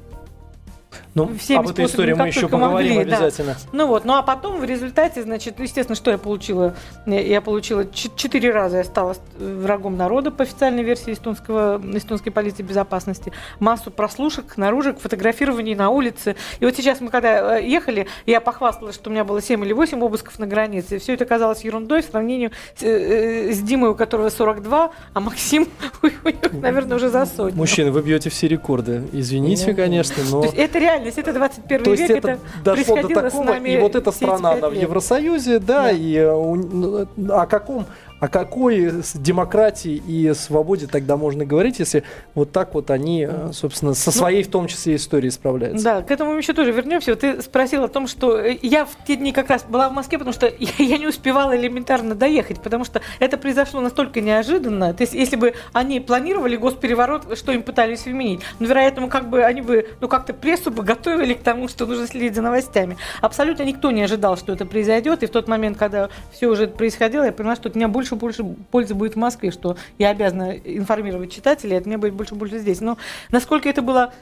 Ну, 1.15 1.31
всеми 1.39 1.59
об 1.59 1.69
этой 1.69 1.85
истории 1.85 2.15
мы 2.15 2.29
еще 2.29 2.49
поговорим 2.49 2.97
могли, 2.97 3.11
да. 3.11 3.17
обязательно. 3.19 3.57
ну 3.73 3.87
вот, 3.87 4.05
ну 4.05 4.15
а 4.15 4.23
потом 4.23 4.61
в 4.61 4.65
результате, 4.65 5.23
значит, 5.23 5.61
естественно, 5.61 5.97
что 5.97 6.11
я 6.11 6.19
получила? 6.19 6.75
Я 7.07 7.35
я 7.35 7.41
получила 7.41 7.85
четыре 7.91 8.51
раза 8.51 8.79
я 8.79 8.85
стала 8.85 9.15
э, 9.39 9.61
врагом 9.61 9.97
народа 9.97 10.31
по 10.31 10.45
официальной 10.45 10.83
версии 10.83 11.13
эстонского, 11.13 11.81
эстонской 11.95 12.31
полиции 12.31 12.63
безопасности. 12.63 13.33
Массу 13.59 13.91
прослушек, 13.91 14.57
наружек, 14.57 15.01
фотографирований 15.01 15.75
на 15.75 15.91
улице. 15.91 16.37
И 16.61 16.65
вот 16.65 16.77
сейчас 16.77 17.01
мы 17.01 17.11
когда 17.11 17.59
э, 17.59 17.67
ехали, 17.67 18.07
я 18.27 18.41
похвасталась, 18.41 18.95
что 18.95 19.11
у 19.11 19.13
меня 19.13 19.25
было 19.25 19.43
7 19.43 19.65
или 19.65 19.73
8 19.73 20.03
обысков 20.03 20.39
на 20.39 20.47
границе. 20.47 20.99
Все 20.99 21.15
это 21.15 21.25
казалось 21.25 21.65
ерундой 21.65 22.03
в 22.03 22.07
сравнении 22.07 22.51
с, 22.77 22.83
э, 22.83 23.49
э, 23.49 23.53
с 23.53 23.61
Димой, 23.61 23.91
у 23.91 23.95
которого 23.95 24.29
42, 24.29 24.93
а 25.13 25.21
Максим, 25.21 25.67
у 26.03 26.07
него, 26.07 26.39
наверное, 26.53 26.97
уже 26.97 27.09
за 27.09 27.27
сотню. 27.27 27.57
Мужчины, 27.57 27.91
вы 27.91 28.03
бьете 28.03 28.31
все 28.31 28.47
рекорды. 28.47 29.03
Извините, 29.13 29.71
Ну, 29.71 29.77
конечно, 29.77 30.23
но... 30.31 30.45
Это 30.45 30.79
реальность, 30.85 31.19
это 31.19 31.33
21 31.33 31.85
То 31.85 31.91
есть 31.91 32.03
век, 32.09 32.19
это, 32.19 32.29
это, 32.29 32.41
дошло 32.65 32.97
до 33.03 33.09
такого, 33.09 33.53
и 33.55 33.77
вот 33.81 33.95
эта 33.95 34.13
страна, 34.13 34.53
она 34.53 34.69
в. 34.69 34.73
Евросоюзе, 34.75 35.59
да, 35.59 35.83
Да. 35.85 35.91
и 35.91 36.15
э, 36.17 36.33
у- 36.33 36.55
ну, 36.57 37.07
о 37.31 37.47
каком, 37.47 37.87
о 38.25 38.29
какой 38.29 38.91
демократии 39.13 40.03
и 40.07 40.33
свободе 40.33 40.87
тогда 40.87 41.19
можно 41.19 41.45
говорить, 41.45 41.79
если 41.79 42.05
вот 42.35 42.53
так 42.53 42.73
вот 42.73 42.91
они, 42.91 43.29
э, 43.29 43.51
собственно, 43.53 43.93
со 43.93 44.11
своей 44.11 44.43
в 44.43 44.49
том 44.49 44.67
числе 44.67 44.97
историей 44.97 45.31
справляются. 45.31 45.85
Да, 45.85 46.03
к 46.03 46.11
этому 46.11 46.33
мы 46.33 46.39
еще 46.39 46.55
тоже 46.55 46.73
вернемся. 46.73 47.11
Вот 47.11 47.21
ты 47.21 47.43
спросил 47.43 47.85
о 47.85 47.89
том, 47.89 48.09
что 48.09 48.39
э, 48.39 48.57
я 48.63 48.87
в 48.87 48.97
те 49.07 49.17
дни 49.17 49.31
как 49.33 49.51
раз 49.51 49.65
была 49.65 49.91
в 49.91 49.93
Москве, 49.93 50.17
потому 50.17 50.33
что 50.33 50.51
я, 50.79 50.97
не 50.97 51.07
успевала 51.07 51.55
элементарно 51.55 52.15
доехать, 52.15 52.63
потому 52.63 52.85
что 52.87 53.03
это 53.19 53.37
произошло 53.37 53.83
настолько 53.83 54.23
неожиданно. 54.23 54.95
То 54.95 55.03
есть, 55.03 55.13
если 55.13 55.37
бы 55.37 55.53
они 55.75 56.01
планировали 56.01 56.57
госпереворот, 56.57 57.37
что 57.37 57.53
им 57.53 57.63
пытались 57.63 58.07
вменить, 58.07 58.41
ну, 58.59 58.67
вероятно, 58.67 59.07
как 59.09 59.29
бы 59.29 59.45
они 59.45 59.61
бы, 59.61 59.87
ну, 60.01 60.09
как-то 60.09 60.33
прессу 60.33 60.71
бы 60.71 60.83
готовили 60.83 61.35
к 61.35 61.43
тому, 61.43 61.69
что 61.69 61.85
нужно 61.85 62.07
следить 62.07 62.35
за 62.35 62.41
новостями. 62.41 62.97
Абсолютно 63.21 63.65
никто 63.65 63.91
не 63.91 64.01
ожидал, 64.01 64.39
что 64.39 64.55
это 64.55 64.65
произойдет, 64.65 65.23
и 65.23 65.27
в 65.27 65.31
тот 65.31 65.47
момент, 65.47 65.77
когда 65.77 66.09
все 66.33 66.47
уже 66.47 66.69
происходило, 66.69 67.25
я 67.25 67.33
поняла, 67.33 67.57
что 67.57 67.69
от 67.69 67.75
меня 67.75 67.89
больше 67.89 68.14
и 68.15 68.19
больше 68.19 68.45
пользы 68.45 68.95
будет 68.95 69.15
в 69.15 69.19
Москве, 69.19 69.51
что 69.51 69.77
я 69.99 70.11
обязана 70.11 70.53
информировать 70.53 71.33
читателей, 71.33 71.79
от 71.79 71.87
меня 71.87 71.99
будет 71.99 72.15
больше 72.15 72.35
больше 72.35 72.59
здесь. 72.59 72.81
Но 72.81 72.97
насколько 73.31 73.69
это 73.69 73.83
было 73.83 74.13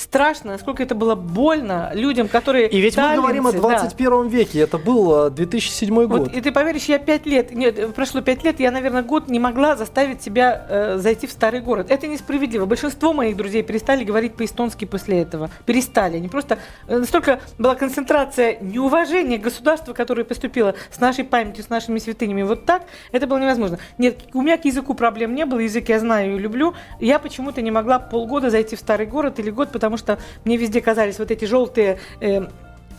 страшно, 0.00 0.52
насколько 0.52 0.82
это 0.82 0.94
было 0.94 1.14
больно 1.14 1.90
людям, 1.94 2.28
которые 2.28 2.68
И 2.68 2.80
ведь 2.80 2.96
мы 2.96 3.16
говорим 3.16 3.46
о 3.46 3.52
таллинцы, 3.52 3.68
да. 3.68 3.80
21 3.80 4.28
веке, 4.28 4.60
это 4.60 4.78
был 4.78 5.26
э, 5.26 5.30
2007 5.30 6.06
год. 6.06 6.20
Вот, 6.20 6.32
и 6.34 6.40
ты 6.40 6.52
поверишь, 6.52 6.84
я 6.84 6.98
пять 6.98 7.26
лет, 7.26 7.52
нет, 7.54 7.78
э, 7.78 7.88
прошло 7.88 8.20
пять 8.20 8.42
лет, 8.42 8.60
я, 8.60 8.70
наверное, 8.70 9.02
год 9.02 9.28
не 9.28 9.38
могла 9.38 9.76
заставить 9.76 10.22
себя 10.22 10.66
э, 10.68 10.98
зайти 10.98 11.26
в 11.26 11.32
старый 11.32 11.60
город. 11.60 11.90
Это 11.90 12.06
несправедливо. 12.06 12.66
Большинство 12.66 13.12
моих 13.12 13.36
друзей 13.36 13.62
перестали 13.62 14.04
говорить 14.04 14.34
по-эстонски 14.34 14.84
после 14.84 15.20
этого. 15.20 15.50
Перестали. 15.66 16.16
Они 16.16 16.28
просто... 16.28 16.58
э, 16.88 16.98
настолько 16.98 17.40
была 17.58 17.74
концентрация 17.74 18.58
неуважения 18.60 19.38
к 19.38 19.42
государству, 19.42 19.94
которое 19.94 20.24
поступило 20.24 20.74
с 20.90 20.98
нашей 21.00 21.24
памятью, 21.24 21.64
с 21.64 21.68
нашими 21.68 21.98
святынями. 21.98 22.42
Вот 22.42 22.64
так 22.64 22.82
это 23.12 23.26
было 23.26 23.38
невозможно. 23.38 23.78
Нет, 23.98 24.18
у 24.32 24.42
меня 24.42 24.56
к 24.56 24.64
языку 24.64 24.94
проблем 24.94 25.34
не 25.34 25.44
было, 25.44 25.60
язык 25.60 25.88
я 25.88 26.00
знаю 26.00 26.36
и 26.36 26.38
люблю. 26.38 26.74
Я 26.98 27.18
почему-то 27.18 27.62
не 27.62 27.70
могла 27.70 27.98
полгода 27.98 28.50
зайти 28.50 28.76
в 28.76 28.78
старый 28.80 29.06
город 29.06 29.38
или 29.38 29.50
год, 29.50 29.70
потому 29.72 29.89
что 29.96 30.18
мне 30.44 30.56
везде 30.56 30.80
казались 30.80 31.18
вот 31.18 31.30
эти 31.30 31.44
желтые... 31.44 31.98
э, 32.20 32.42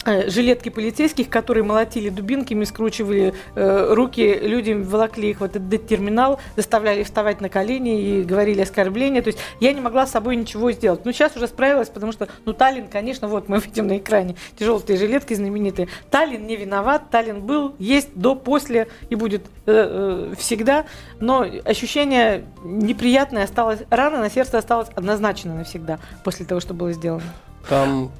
жилетки 0.05 0.70
полицейских, 0.70 1.29
которые 1.29 1.63
молотили 1.63 2.10
дубинками, 2.10 2.63
скручивали 2.63 3.34
э, 3.55 3.93
руки 3.93 4.39
людям, 4.41 4.84
волокли 4.84 5.29
их 5.29 5.41
в 5.41 5.43
этот 5.43 5.62
терминал, 5.88 6.39
заставляли 6.55 7.03
вставать 7.03 7.41
на 7.41 7.50
колени 7.50 8.01
и 8.01 8.24
говорили 8.24 8.62
оскорбления. 8.62 9.22
То 9.22 9.27
есть 9.27 9.39
я 9.60 9.74
не 9.74 9.81
могла 9.81 10.08
с 10.08 10.12
собой 10.12 10.36
ничего 10.36 10.72
сделать. 10.72 11.05
Но 11.05 11.12
сейчас 11.12 11.36
уже 11.36 11.48
справилась, 11.48 11.89
потому 11.89 12.12
что, 12.12 12.27
ну, 12.46 12.53
Таллин, 12.53 12.88
конечно, 12.88 13.27
вот 13.27 13.48
мы 13.48 13.60
видим 13.65 13.88
на 13.88 13.98
экране 13.98 14.36
эти 14.55 14.63
желтые 14.63 14.98
жилетки 14.98 15.34
знаменитые. 15.34 15.88
Таллин 16.10 16.46
не 16.48 16.55
виноват, 16.55 17.10
Таллин 17.10 17.41
был, 17.41 17.75
есть 17.77 18.10
до, 18.15 18.36
после 18.36 18.88
и 19.10 19.15
будет 19.15 19.43
э, 19.65 20.31
э, 20.31 20.36
всегда. 20.38 20.86
Но 21.20 21.46
ощущение 21.65 22.46
неприятное 22.63 23.43
осталось, 23.43 23.79
рана 23.89 24.20
на 24.20 24.29
сердце 24.29 24.58
осталась 24.58 24.89
однозначно 24.96 25.53
навсегда 25.55 26.00
после 26.24 26.46
того, 26.46 26.60
что 26.60 26.74
было 26.74 26.91
сделано. 26.91 27.24
Там 27.70 28.12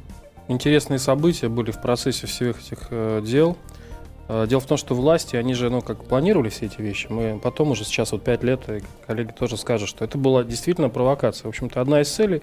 интересные 0.52 1.00
события 1.00 1.50
были 1.50 1.72
в 1.72 1.82
процессе 1.82 2.28
всех 2.28 2.60
этих 2.62 2.88
э, 2.90 3.22
дел. 3.26 3.58
Э, 4.28 4.46
Дело 4.48 4.62
в 4.62 4.66
том, 4.66 4.78
что 4.78 4.96
власти, 4.96 5.36
они 5.36 5.54
же, 5.54 5.70
ну, 5.70 5.82
как 5.82 6.04
планировали 6.06 6.50
все 6.50 6.66
эти 6.66 6.82
вещи. 6.82 7.08
Мы 7.10 7.40
потом 7.40 7.72
уже 7.72 7.84
сейчас, 7.84 8.12
вот 8.12 8.24
пять 8.24 8.44
лет, 8.44 8.70
и 8.70 8.82
коллеги 9.06 9.32
тоже 9.32 9.58
скажут, 9.58 9.90
что 9.90 10.06
это 10.06 10.18
была 10.18 10.44
действительно 10.44 10.90
провокация. 10.90 11.46
В 11.46 11.50
общем-то, 11.50 11.82
одна 11.82 12.02
из 12.02 12.10
целей, 12.10 12.42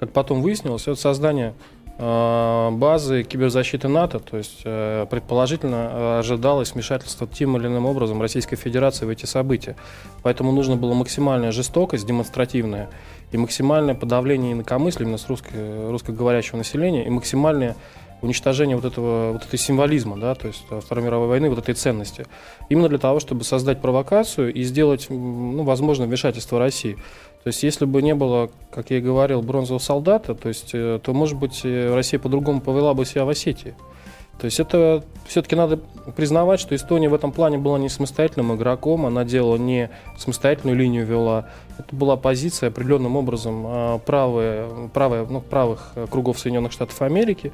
как 0.00 0.12
потом 0.12 0.42
выяснилось, 0.42 0.82
это 0.82 0.96
создание 0.96 1.48
э, 1.50 1.81
базы 1.98 3.22
киберзащиты 3.22 3.88
НАТО, 3.88 4.18
то 4.18 4.38
есть 4.38 4.62
э, 4.64 5.06
предположительно 5.10 5.90
э, 5.92 6.18
ожидалось 6.20 6.72
вмешательство 6.72 7.26
тем 7.26 7.56
или 7.56 7.66
иным 7.66 7.86
образом 7.86 8.20
Российской 8.20 8.56
Федерации 8.56 9.04
в 9.04 9.10
эти 9.10 9.26
события. 9.26 9.76
Поэтому 10.22 10.52
нужно 10.52 10.76
было 10.76 10.94
максимальная 10.94 11.52
жестокость, 11.52 12.06
демонстративная, 12.06 12.88
и 13.30 13.36
максимальное 13.36 13.94
подавление 13.94 14.52
инакомыслия 14.52 15.04
именно 15.04 15.18
с 15.18 15.28
русско- 15.28 15.90
русскоговорящего 15.90 16.56
населения, 16.56 17.06
и 17.06 17.10
максимальное 17.10 17.76
уничтожение 18.22 18.76
вот 18.76 18.84
этого 18.84 19.32
вот 19.32 19.44
этой 19.44 19.58
символизма, 19.58 20.16
да, 20.16 20.34
то 20.34 20.46
есть 20.46 20.64
э, 20.70 20.80
Второй 20.80 21.04
мировой 21.04 21.28
войны, 21.28 21.50
вот 21.50 21.58
этой 21.58 21.74
ценности. 21.74 22.24
Именно 22.68 22.88
для 22.88 22.98
того, 22.98 23.20
чтобы 23.20 23.44
создать 23.44 23.80
провокацию 23.80 24.52
и 24.54 24.62
сделать, 24.62 25.06
ну, 25.10 25.62
возможно, 25.64 26.06
вмешательство 26.06 26.58
России. 26.58 26.96
То 27.42 27.48
есть, 27.48 27.62
если 27.64 27.86
бы 27.86 28.02
не 28.02 28.14
было, 28.14 28.50
как 28.70 28.90
я 28.90 28.98
и 28.98 29.00
говорил, 29.00 29.42
бронзового 29.42 29.80
солдата, 29.80 30.34
то 30.34 30.48
есть, 30.48 30.70
э, 30.74 31.00
то, 31.02 31.12
может 31.12 31.36
быть, 31.36 31.62
э, 31.64 31.92
Россия 31.92 32.20
по-другому 32.20 32.60
повела 32.60 32.94
бы 32.94 33.04
себя 33.04 33.24
в 33.24 33.30
Осетии. 33.30 33.74
То 34.38 34.46
есть 34.46 34.58
это 34.58 35.04
все-таки 35.26 35.54
надо 35.54 35.78
признавать, 36.16 36.58
что 36.58 36.74
Эстония 36.74 37.08
в 37.08 37.14
этом 37.14 37.30
плане 37.30 37.58
была 37.58 37.78
не 37.78 37.88
самостоятельным 37.88 38.54
игроком, 38.56 39.06
она 39.06 39.24
делала 39.24 39.56
не 39.56 39.88
самостоятельную 40.18 40.76
линию 40.76 41.06
вела. 41.06 41.46
Это 41.78 41.94
была 41.94 42.16
позиция 42.16 42.70
определенным 42.70 43.16
образом 43.16 44.00
правая, 44.04 44.68
правая, 44.92 45.26
ну, 45.26 45.40
правых 45.40 45.92
кругов 46.10 46.38
Соединенных 46.40 46.72
Штатов 46.72 47.00
Америки 47.02 47.52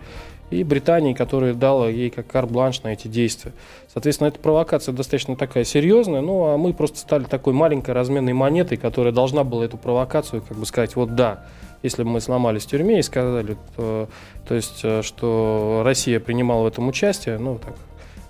и 0.50 0.64
Британии, 0.64 1.12
которая 1.12 1.52
дала 1.52 1.90
ей 1.90 2.08
как 2.08 2.26
карт-бланш 2.26 2.82
на 2.82 2.94
эти 2.94 3.06
действия. 3.06 3.52
Соответственно, 3.92 4.28
эта 4.28 4.38
провокация 4.38 4.94
достаточно 4.94 5.37
такая 5.37 5.64
серьезная, 5.64 6.23
ну 6.23 6.47
а 6.47 6.56
мы 6.56 6.73
просто 6.73 6.99
стали 6.99 7.25
такой 7.25 7.52
маленькой 7.52 7.90
разменной 7.90 8.32
монетой, 8.32 8.78
которая 8.78 9.12
должна 9.12 9.44
была 9.44 9.66
эту 9.66 9.76
провокацию, 9.76 10.40
как 10.40 10.56
бы 10.56 10.64
сказать, 10.64 10.97
вот 10.97 11.14
да, 11.14 11.44
если 11.82 12.02
бы 12.02 12.11
мы 12.11 12.20
сломались 12.20 12.64
в 12.64 12.68
тюрьме 12.68 12.99
и 12.99 13.02
сказали, 13.02 13.56
то, 13.76 14.08
то 14.47 14.54
есть, 14.54 14.80
э, 14.82 15.02
что 15.02 15.82
Россия 15.85 16.20
принимала 16.20 16.64
в 16.64 16.66
этом 16.66 16.88
участие, 16.88 17.38
ну 17.38 17.58
так, 17.58 17.75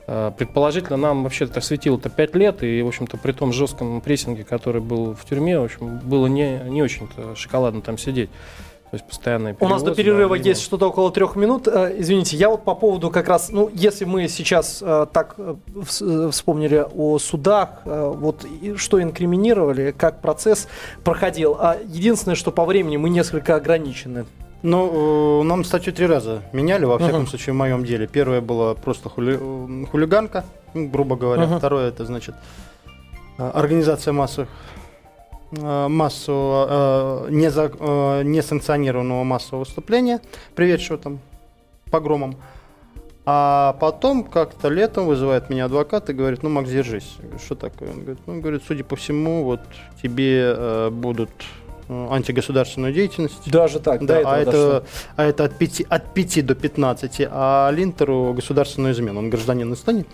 э, 0.07 0.33
предположительно, 0.37 0.97
нам 0.97 1.23
вообще 1.23 1.45
это 1.45 1.61
светило-то 1.61 2.11
5 2.11 2.35
лет, 2.37 2.63
и, 2.63 2.83
в 2.83 2.89
общем-то, 2.89 3.17
при 3.17 3.33
том 3.33 3.53
жестком 3.53 4.01
прессинге, 4.01 4.45
который 4.45 4.81
был 4.81 5.15
в 5.15 5.25
тюрьме, 5.25 5.59
в 5.59 5.65
общем, 5.65 5.99
было 5.99 6.27
не, 6.27 6.61
не 6.69 6.83
очень-то 6.83 7.35
шоколадно 7.37 7.81
там 7.81 7.99
сидеть. 7.99 8.31
То 8.91 8.95
есть 8.97 9.07
постоянные 9.07 9.55
У 9.61 9.69
нас 9.69 9.83
до 9.83 9.95
перерыва 9.95 10.39
да, 10.39 10.43
есть 10.49 10.63
что-то 10.63 10.89
около 10.89 11.11
трех 11.13 11.37
минут. 11.37 11.69
Э, 11.69 11.95
Извините, 11.99 12.37
я 12.39 12.49
вот 12.49 12.65
по 12.65 12.75
поводу 12.75 13.11
как 13.11 13.29
раз, 13.29 13.51
ну, 13.51 13.71
если 13.75 14.07
мы 14.07 14.29
сейчас 14.29 14.79
э, 14.83 15.07
так 15.13 15.35
э, 15.37 15.57
вс- 15.75 16.31
вспомнили 16.31 16.87
о 16.95 17.19
судах, 17.19 17.83
вот 17.85 18.47
что 18.77 19.03
инкриминировали, 19.03 19.91
как 19.91 20.23
процесс 20.23 20.69
проходил. 21.05 21.57
А 21.61 21.77
единственное, 21.85 22.35
что 22.35 22.51
по 22.51 22.65
времени 22.65 22.97
мы 22.97 23.11
несколько 23.11 23.57
ограничены. 23.57 24.25
Ну, 24.63 25.43
нам 25.43 25.65
статью 25.65 25.93
три 25.93 26.07
раза 26.07 26.43
меняли, 26.53 26.85
во 26.87 26.99
всяком 26.99 27.21
Мгм. 27.21 27.29
случае, 27.29 27.53
в 27.53 27.57
моем 27.57 27.85
деле. 27.85 28.07
Первое 28.07 28.41
было 28.41 28.73
просто 28.75 29.09
хули- 29.11 29.87
хулиганка, 29.91 30.45
ну, 30.75 30.89
грубо 30.89 31.15
говоря. 31.17 31.47
Мгм. 31.47 31.59
Второе, 31.59 31.89
это, 31.91 32.07
значит, 32.07 32.35
организация 33.37 34.13
массовых 34.13 34.49
э, 35.53 35.89
массового, 35.89 37.27
э, 37.29 37.31
неза- 37.31 37.77
э, 37.79 38.23
несанкционированного 38.25 39.25
массового 39.25 39.65
выступления, 39.65 40.21
приведшего 40.55 40.99
там 40.99 41.21
к 41.87 41.91
погромам. 41.91 42.37
А 43.31 43.77
потом 43.79 44.25
как-то 44.25 44.69
летом 44.69 45.07
вызывает 45.07 45.51
меня 45.51 45.67
адвокат 45.67 46.09
и 46.09 46.15
говорит, 46.15 46.43
ну, 46.43 46.49
Макс, 46.49 46.71
держись. 46.71 47.17
Я 47.19 47.25
говорю, 47.25 47.39
что 47.39 47.55
такое? 47.57 47.91
Он 47.91 48.01
говорит, 48.01 48.19
ну, 48.27 48.41
говорит, 48.41 48.63
судя 48.67 48.85
по 48.85 48.97
всему, 48.97 49.45
вот 49.45 49.61
тебе 50.03 50.55
э, 50.57 50.91
будут 50.91 51.31
антигосударственную 51.89 52.93
деятельность 52.93 53.51
Даже 53.51 53.81
так, 53.81 54.05
да, 54.05 54.21
а, 54.25 54.39
это, 54.39 54.85
а 55.17 55.25
это 55.25 55.45
от 55.45 55.57
5, 55.57 55.83
от 55.89 56.15
5 56.15 56.47
до 56.47 56.55
15, 56.55 57.29
а 57.31 57.71
Линтеру 57.71 58.35
государственную 58.35 58.93
измену. 58.93 59.21
Он 59.21 59.31
гражданин 59.31 59.73
Эстонии. 59.73 60.05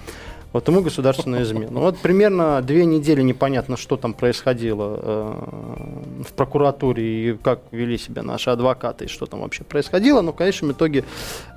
Вот 0.54 0.68
ему 0.68 0.82
государственную 0.82 1.42
измену. 1.42 1.80
Вот 1.80 1.99
примерно 1.99 2.62
две 2.62 2.84
недели 2.87 3.23
непонятно, 3.23 3.76
что 3.76 3.96
там 3.96 4.14
происходило 4.14 5.00
э, 5.02 6.23
в 6.28 6.32
прокуратуре 6.32 7.02
и 7.02 7.37
как 7.37 7.58
вели 7.73 7.99
себя 7.99 8.23
наши 8.23 8.50
адвокаты, 8.50 9.06
и 9.06 9.08
что 9.08 9.26
там 9.26 9.40
вообще 9.40 9.64
происходило. 9.64 10.20
Но 10.20 10.32
в 10.32 10.37
конечном 10.37 10.70
итоге 10.70 11.04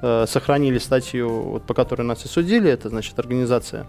э, 0.02 0.26
сохранили 0.28 0.80
статью, 0.80 1.30
вот, 1.30 1.64
по 1.68 1.76
которой 1.76 2.02
нас 2.02 2.26
и 2.26 2.28
судили. 2.28 2.72
Это, 2.72 2.90
значит, 2.90 3.20
организация. 3.20 3.86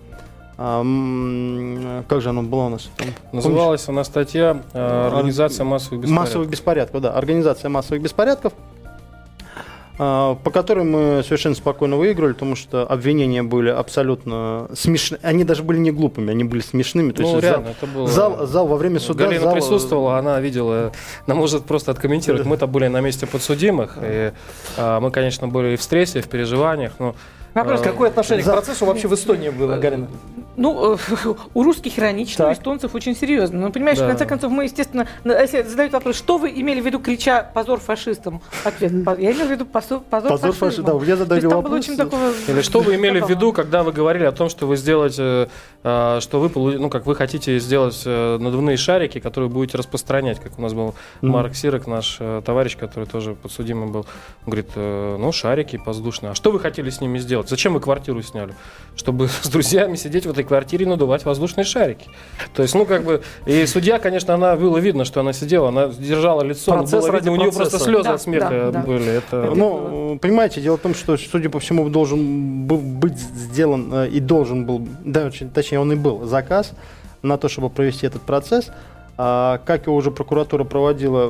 а, 0.59 2.03
как 2.07 2.21
же 2.21 2.29
оно 2.29 2.43
было 2.43 2.65
у 2.65 2.69
нас? 2.69 2.91
Там, 2.99 3.09
Называлась 3.33 3.89
она 3.89 4.05
статья 4.05 4.63
э, 4.75 5.07
«Организация 5.07 5.65
массовых 5.65 6.01
беспорядков». 6.03 6.27
Массовых 6.27 6.49
беспорядков, 6.51 7.01
да. 7.01 7.13
Организация 7.15 7.71
массовых 7.71 8.03
беспорядков, 8.03 8.53
по 9.99 10.51
которой 10.53 10.85
мы 10.85 11.23
совершенно 11.25 11.57
спокойно 11.57 11.97
выиграли, 11.97 12.33
потому 12.33 12.55
что 12.55 12.87
обвинения 12.87 13.43
были 13.43 13.69
абсолютно 13.69 14.69
смешные. 14.75 15.19
Они 15.23 15.43
даже 15.43 15.65
были 15.65 15.79
не 15.79 15.91
глупыми, 15.91 16.31
они 16.31 16.45
были 16.45 16.61
смешными. 16.61 17.11
То 17.11 17.23
Ну, 17.23 17.31
есть 17.33 17.43
реально, 17.43 17.65
зал, 17.67 17.75
это 17.81 17.87
было... 17.93 18.07
зал, 18.09 18.47
зал 18.47 18.67
во 18.69 18.77
время 18.77 19.01
суда... 19.01 19.25
Галина 19.25 19.43
зал- 19.43 19.53
присутствовала, 19.55 20.17
она 20.19 20.41
видела, 20.41 20.93
она 21.27 21.35
может 21.35 21.65
просто 21.65 21.91
откомментировать. 21.91 22.47
Мы-то 22.47 22.69
были 22.69 22.87
на 22.87 23.01
месте 23.01 23.27
подсудимых, 23.27 23.99
и 24.01 24.33
а, 24.77 25.01
мы, 25.01 25.11
конечно, 25.11 25.49
были 25.49 25.75
и 25.75 25.77
в 25.77 25.83
стрессе, 25.83 26.21
и 26.21 26.23
в 26.23 26.29
переживаниях, 26.29 26.93
но 27.01 27.17
Вопрос, 27.55 27.81
Э, 27.81 27.85
Какое 27.85 28.09
отношение 28.11 28.45
за- 28.45 28.53
к 28.53 28.55
процессу 28.55 28.85
вообще 28.87 29.09
в 29.09 29.15
Эстонии 29.15 29.49
было, 29.51 29.77
Галина? 29.77 30.07
Ну, 30.57 30.95
э, 30.95 30.99
у 31.55 31.63
русских 31.63 31.99
иронично, 31.99 32.49
у 32.49 32.53
эстонцев 32.53 32.95
очень 32.95 33.15
серьезно. 33.17 33.61
Ну, 33.61 33.73
понимаешь, 33.73 33.99
Да. 33.99 34.05
в 34.07 34.09
конце 34.09 34.27
концов, 34.27 34.51
мы, 34.53 34.65
естественно, 34.65 35.07
если 35.25 35.63
задают 35.63 35.93
вопрос, 35.93 36.17
что 36.17 36.37
вы 36.39 36.51
имели 36.51 36.81
в 36.81 36.87
виду, 36.87 36.99
крича 36.99 37.43
«позор 37.55 37.79
фашистам»? 37.81 38.41
Ответ, 38.65 39.05
«По- 39.05 39.17
я 39.19 39.33
имел 39.33 39.47
в 39.47 39.51
виду 39.51 39.67
позор, 39.67 40.01
позор, 40.01 40.31
Позор 40.31 40.53
фашизму». 40.53 40.85
фаши- 40.85 40.87
да, 40.87 40.93
То 41.13 41.17
задали 41.17 41.41
есть 41.41 41.55
вопрос. 41.55 41.73
очень 41.79 41.97
такого... 41.97 42.33
Или 42.49 42.61
что 42.63 42.81
вы 42.81 42.97
имели 42.97 43.21
в 43.21 43.29
виду, 43.29 43.53
когда 43.53 43.83
вы 43.83 43.93
говорили 43.93 44.25
о 44.25 44.33
том, 44.33 44.49
что 44.49 44.67
вы 44.67 44.77
сделаете, 44.77 45.49
э, 45.85 46.19
что 46.21 46.41
вы, 46.41 46.79
ну, 46.79 46.91
как 46.91 47.07
вы 47.07 47.15
хотите 47.15 47.59
сделать 47.61 48.03
э, 48.05 48.39
надувные 48.39 48.77
шарики, 48.77 49.21
которые 49.21 49.49
будете 49.51 49.79
распространять, 49.79 50.41
как 50.41 50.59
у 50.59 50.63
нас 50.63 50.75
был 50.75 50.95
Мгм. 51.23 51.33
Марк 51.33 51.55
Сирок, 51.55 51.87
наш 51.87 52.17
э, 52.21 52.43
товарищ, 52.45 52.77
который 52.77 53.05
тоже 53.07 53.35
подсудимый 53.35 53.89
был. 53.89 54.01
Он 54.01 54.47
говорит, 54.47 54.71
э, 54.75 55.17
ну, 55.19 55.31
шарики 55.33 55.81
воздушные. 55.87 56.33
А 56.33 56.35
что 56.35 56.51
вы 56.51 56.59
хотели 56.59 56.91
с 56.91 57.01
ними 57.01 57.19
сделать? 57.19 57.38
Зачем 57.47 57.75
вы 57.75 57.81
квартиру 57.81 58.23
сняли? 58.23 58.55
Чтобы 58.97 59.29
с 59.43 59.49
друзьями 59.49 59.97
сидеть 59.97 60.27
в 60.27 60.31
этой 60.31 60.45
квартире 60.45 60.87
и 60.87 60.89
надувать 60.89 61.25
воздушные 61.25 61.65
шарики. 61.65 62.09
То 62.55 62.63
есть, 62.63 62.75
ну, 62.75 62.87
как 62.87 63.05
бы, 63.05 63.23
и 63.47 63.67
судья, 63.67 63.99
конечно, 63.99 64.35
она, 64.35 64.57
было 64.57 64.79
видно, 64.79 65.05
что 65.05 65.21
она 65.21 65.33
сидела, 65.33 65.69
она 65.69 65.87
держала 65.87 66.43
лицо, 66.43 66.73
Процесс 66.73 67.03
было 67.03 67.13
ради 67.13 67.25
видно, 67.25 67.33
у 67.33 67.37
нее 67.37 67.53
процесса. 67.53 67.71
просто 67.71 67.85
слезы 67.85 68.05
Да, 68.05 68.15
от 68.15 68.23
смеха 68.23 68.49
да, 68.51 68.71
да. 68.71 68.81
были. 68.81 69.11
Это... 69.13 69.53
Ну, 69.55 70.19
понимаете, 70.21 70.61
дело 70.61 70.79
в 70.79 70.81
том, 70.81 70.95
что, 70.95 71.17
судя 71.17 71.51
по 71.51 71.61
всему, 71.61 71.89
должен 71.91 72.67
был 72.67 72.79
быть 72.79 73.19
сделан 73.19 73.93
э, 73.93 74.09
и 74.09 74.21
должен 74.21 74.65
был, 74.65 74.89
да, 75.05 75.27
очень- 75.27 75.51
точнее, 75.51 75.81
он 75.81 75.93
и 75.93 75.97
был 75.97 76.25
заказ 76.25 76.73
на 77.23 77.37
то, 77.37 77.49
чтобы 77.49 77.69
провести 77.71 78.07
этот 78.07 78.23
процесс. 78.23 78.71
А 79.21 79.59
как 79.65 79.87
его 79.87 79.97
уже 79.97 80.13
прокуратура 80.13 80.63
проводила, 80.63 81.27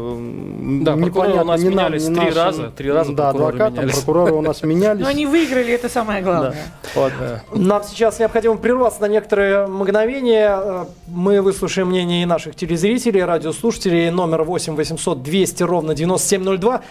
Да, 0.82 0.92
прокуроры 0.94 1.28
непонятно, 1.30 1.40
у 1.42 1.44
нас 1.46 1.62
нам, 1.62 1.70
менялись 1.70 2.08
ни 2.08 2.14
три 2.14 2.24
нашим. 2.26 2.36
раза, 2.36 2.70
три 2.70 2.90
раза 2.92 3.12
Да, 3.14 3.30
прокуроры 3.30 3.48
адвокатам, 3.54 3.74
менялись. 3.84 3.94
прокуроры 3.96 4.32
у 4.34 4.40
нас 4.42 4.62
менялись. 4.62 5.00
Но 5.02 5.08
они 5.08 5.24
выиграли, 5.24 5.72
это 5.72 5.88
самое 5.88 6.22
главное. 6.22 6.54
Вот. 6.94 7.12
Нам 7.54 7.82
сейчас 7.84 8.18
необходимо 8.18 8.56
прерваться 8.58 9.00
на 9.00 9.06
некоторые 9.08 9.66
мгновения. 9.66 10.50
Э, 10.62 10.84
Мы 11.06 11.40
выслушаем 11.40 11.88
мнение 11.88 12.22
и 12.22 12.26
наших 12.26 12.56
телезрителей, 12.56 13.24
радиослушателей. 13.24 14.10
Номер 14.10 14.42
8 14.42 14.74
800 14.76 15.22
200 15.22 15.62
ровно 15.62 15.94
9702. 15.94 16.82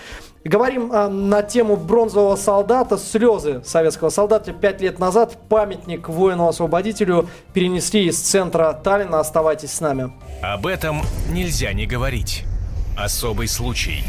Говорим 0.43 0.91
э, 0.91 1.07
на 1.07 1.41
тему 1.41 1.75
бронзового 1.75 2.35
солдата. 2.35 2.97
Слезы 2.97 3.61
советского 3.63 4.09
солдата. 4.09 4.53
Пять 4.53 4.81
лет 4.81 4.99
назад 4.99 5.37
памятник 5.49 6.09
воину-освободителю 6.09 7.27
перенесли 7.53 8.07
из 8.07 8.19
центра 8.19 8.73
Таллина. 8.73 9.19
Оставайтесь 9.19 9.71
с 9.71 9.81
нами. 9.81 10.11
Об 10.41 10.67
этом 10.67 11.01
нельзя 11.29 11.73
не 11.73 11.85
говорить. 11.85 12.43
Особый 12.97 13.47
случай. 13.47 14.03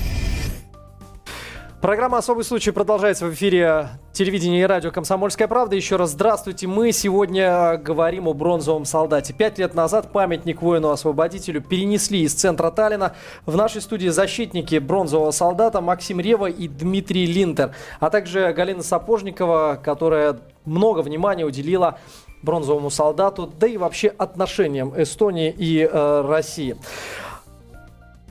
Программа 1.80 2.18
«Особый 2.18 2.42
случай» 2.42 2.72
продолжается 2.72 3.26
в 3.26 3.34
эфире 3.34 3.90
телевидения 4.12 4.62
и 4.62 4.64
радио 4.64 4.90
«Комсомольская 4.90 5.46
правда». 5.46 5.76
Еще 5.76 5.94
раз 5.94 6.10
здравствуйте. 6.10 6.66
Мы 6.66 6.90
сегодня 6.90 7.76
говорим 7.76 8.26
о 8.26 8.34
бронзовом 8.34 8.84
солдате. 8.84 9.32
Пять 9.32 9.58
лет 9.58 9.74
назад 9.74 10.10
памятник 10.10 10.60
воину-освободителю 10.60 11.62
перенесли 11.62 12.22
из 12.22 12.34
центра 12.34 12.72
Таллина. 12.72 13.14
В 13.46 13.54
нашей 13.54 13.80
студии 13.80 14.08
защитники 14.08 14.76
бронзового 14.78 15.30
солдата 15.30 15.80
Максим 15.80 16.18
Рева 16.18 16.46
и 16.46 16.66
Дмитрий 16.66 17.26
Линтер, 17.26 17.72
а 18.00 18.10
также 18.10 18.52
Галина 18.52 18.82
Сапожникова, 18.82 19.80
которая 19.80 20.40
много 20.64 20.98
внимания 21.02 21.44
уделила 21.44 22.00
бронзовому 22.42 22.90
солдату, 22.90 23.46
да 23.46 23.68
и 23.68 23.76
вообще 23.76 24.08
отношениям 24.08 25.00
Эстонии 25.00 25.54
и 25.56 25.88
э, 25.88 26.24
России. 26.26 26.76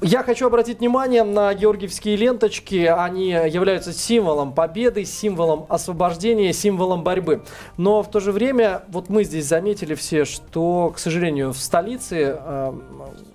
Я 0.02 0.22
хочу 0.22 0.46
обратить 0.46 0.80
внимание 0.80 1.24
на 1.24 1.52
георгиевские 1.56 2.18
ленточки. 2.18 2.86
Они 2.86 3.30
являются 3.30 3.92
символом 3.92 4.54
победы, 4.54 5.06
символом 5.06 5.66
освобождения, 5.70 6.54
символом 6.54 7.04
борьбы. 7.04 7.42
Но 7.78 8.04
в 8.04 8.12
то 8.12 8.20
же 8.20 8.32
время, 8.32 8.84
вот 8.90 9.10
мы 9.10 9.24
здесь 9.24 9.48
заметили 9.48 9.96
все, 9.96 10.24
что, 10.26 10.92
к 10.96 11.00
сожалению, 11.00 11.52
в 11.52 11.58
столице 11.58 12.38
э, 12.40 12.74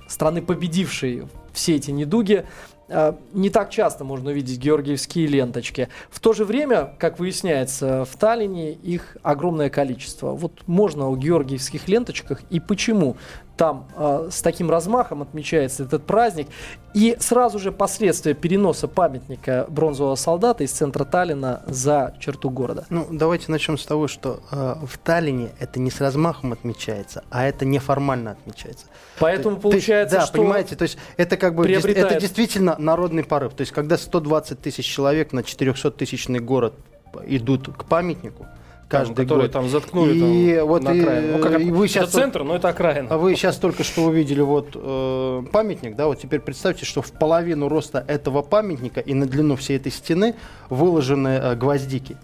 страны, 0.06 0.40
победившей 0.40 1.24
все 1.52 1.74
эти 1.74 1.90
недуги, 1.90 2.46
э, 2.86 3.12
не 3.32 3.50
так 3.50 3.70
часто 3.70 4.04
можно 4.04 4.30
увидеть 4.30 4.60
георгиевские 4.60 5.26
ленточки. 5.26 5.88
В 6.10 6.20
то 6.20 6.32
же 6.32 6.44
время, 6.44 6.94
как 7.00 7.18
выясняется, 7.18 8.04
в 8.04 8.16
Таллине 8.16 8.70
их 8.70 9.16
огромное 9.24 9.68
количество. 9.68 10.30
Вот 10.30 10.62
можно 10.68 11.08
о 11.08 11.16
георгиевских 11.16 11.88
ленточках 11.88 12.40
и 12.50 12.60
почему 12.60 13.16
там 13.56 13.86
э, 13.96 14.28
с 14.30 14.42
таким 14.42 14.70
размахом 14.70 15.22
отмечается 15.22 15.84
этот 15.84 16.04
праздник. 16.04 16.48
И 16.94 17.16
сразу 17.20 17.58
же 17.58 17.72
последствия 17.72 18.34
переноса 18.34 18.86
памятника 18.88 19.66
бронзового 19.68 20.14
солдата 20.14 20.64
из 20.64 20.72
центра 20.72 21.04
Таллина 21.04 21.62
за 21.66 22.14
черту 22.20 22.50
города. 22.50 22.84
Ну, 22.90 23.06
давайте 23.10 23.50
начнем 23.50 23.78
с 23.78 23.86
того, 23.86 24.08
что 24.08 24.40
э, 24.50 24.74
в 24.86 24.98
Таллине 24.98 25.50
это 25.58 25.80
не 25.80 25.90
с 25.90 26.00
размахом 26.00 26.52
отмечается, 26.52 27.24
а 27.30 27.44
это 27.44 27.64
неформально 27.64 28.32
отмечается. 28.32 28.86
Поэтому 29.18 29.56
То 29.56 29.68
есть, 29.68 29.86
получается, 29.86 30.16
да, 30.16 30.26
что... 30.26 30.38
понимаете, 30.38 30.76
то 30.76 30.82
есть 30.82 30.98
это 31.16 31.36
как 31.36 31.54
бы 31.54 31.64
приобретает- 31.64 32.12
это 32.12 32.20
действительно 32.20 32.76
народный 32.78 33.24
порыв. 33.24 33.54
То 33.54 33.62
есть 33.62 33.72
когда 33.72 33.96
120 33.96 34.60
тысяч 34.60 34.84
человек 34.84 35.32
на 35.32 35.42
400 35.42 35.90
тысячный 35.92 36.40
город 36.40 36.74
идут 37.26 37.68
к 37.74 37.84
памятнику 37.84 38.46
каждый 38.92 39.22
которые 39.22 39.46
год. 39.46 39.52
там 39.52 39.68
заткнули 39.68 40.14
И 40.14 40.56
там, 40.56 40.68
вот 40.68 40.82
на 40.82 40.90
и- 40.92 41.00
окраину. 41.00 41.36
Ну, 41.38 41.42
как, 41.42 41.60
и 41.60 41.70
вы 41.70 41.84
это 41.86 41.94
щас- 41.94 42.10
центр, 42.10 42.42
но 42.44 42.54
это 42.56 42.68
окраина. 42.68 43.08
А 43.10 43.18
вы 43.18 43.34
сейчас 43.34 43.56
только 43.56 43.82
что 43.84 44.02
увидели 44.04 44.40
вот 44.40 44.68
э, 44.74 45.42
памятник, 45.52 45.96
да, 45.96 46.06
вот 46.06 46.20
теперь 46.20 46.40
представьте, 46.40 46.84
что 46.84 47.02
в 47.02 47.10
половину 47.12 47.68
роста 47.68 48.04
этого 48.06 48.42
памятника 48.42 49.00
и 49.00 49.14
на 49.14 49.26
длину 49.26 49.56
всей 49.56 49.76
этой 49.76 49.90
стены 49.92 50.34
выложены 50.70 51.28
э, 51.28 51.54
гвоздики. 51.56 52.16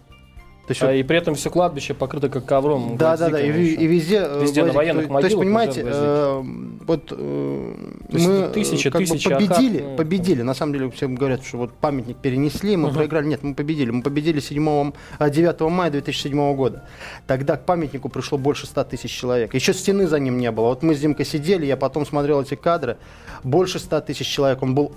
То 0.67 0.73
есть 0.73 0.83
А, 0.83 0.87
вот 0.89 0.93
и 0.93 1.03
при 1.03 1.17
этом 1.17 1.35
все 1.35 1.49
кладбище 1.49 1.95
покрыто 1.95 2.29
как 2.29 2.45
ковром. 2.45 2.99
да, 2.99 3.17
да, 3.17 3.31
да, 3.31 3.41
и, 3.41 3.49
еще. 3.49 3.83
и 3.83 3.87
везде, 3.87 4.19
э, 4.23 4.43
Везде 4.43 4.61
на 4.61 4.67
гвозди. 4.67 4.77
военных 4.77 5.07
то, 5.09 5.13
то 5.15 5.19
есть, 5.21 5.37
могилах 5.37 5.45
понимаете, 5.47 5.83
э, 5.87 6.43
вот 6.89 7.13
э, 7.13 7.75
мы 8.11 8.19
это 8.19 8.53
тысячи, 8.53 8.89
э, 8.89 8.91
как 8.91 9.03
бы 9.03 9.07
тысячи 9.07 9.29
победили, 9.29 9.77
атак, 9.79 9.91
ну, 9.91 9.97
победили. 9.97 10.43
На 10.43 10.55
самом 10.55 10.73
деле 10.73 10.91
все 10.91 11.07
говорят, 11.07 11.45
что 11.45 11.59
вот 11.59 11.75
памятник 11.75 12.17
перенесли, 12.17 12.77
мы 12.77 12.91
проиграли. 12.93 13.27
Нет, 13.27 13.43
мы 13.43 13.55
победили. 13.55 13.91
Мы 13.91 14.03
победили 14.03 14.41
7, 14.41 14.93
а, 15.19 15.31
9 15.31 15.61
мая 15.71 15.91
2007 15.91 16.55
года. 16.57 16.85
Тогда 17.27 17.57
к 17.57 17.67
памятнику 17.67 18.09
пришло 18.09 18.39
больше 18.39 18.67
100 18.67 18.85
тысяч 18.85 19.11
человек. 19.11 19.55
Еще 19.55 19.75
стены 19.75 20.09
за 20.09 20.19
ним 20.19 20.39
не 20.39 20.51
было. 20.51 20.69
Вот 20.69 20.83
мы 20.83 20.95
с 20.95 21.01
Димкой 21.01 21.27
сидели, 21.27 21.67
я 21.67 21.77
потом 21.77 22.07
смотрел 22.07 22.41
эти 22.41 22.55
кадры. 22.55 22.97
Больше 23.45 23.79
100 23.79 24.01
тысяч 24.01 24.27
человек. 24.27 24.63
Он 24.63 24.75
был 24.75 24.93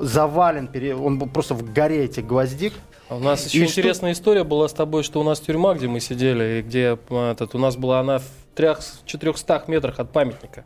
завален, 0.00 0.68
он 0.98 1.18
был 1.18 1.28
просто 1.28 1.54
в 1.54 1.72
горе 1.72 2.04
этих 2.04 2.26
гвоздик. 2.26 2.72
А 3.08 3.16
У 3.16 3.20
нас 3.20 3.42
И 3.42 3.58
еще 3.58 3.66
что- 3.66 3.80
интересная 3.80 4.12
история 4.12 4.44
была 4.44 4.66
с 4.66 4.72
тобой, 4.72 5.02
что 5.02 5.20
у 5.20 5.24
нас 5.24 5.40
тюрьма, 5.40 5.74
где 5.74 5.88
мы 5.88 6.00
сидели, 6.00 6.60
и 6.60 6.62
где 6.62 6.98
э, 7.10 7.30
этот, 7.32 7.54
у 7.54 7.58
нас 7.58 7.76
была 7.76 8.00
она 8.00 8.18
в 8.18 8.24
трех, 8.54 8.80
400 9.04 9.64
метрах 9.66 9.98
от 9.98 10.10
памятника. 10.10 10.64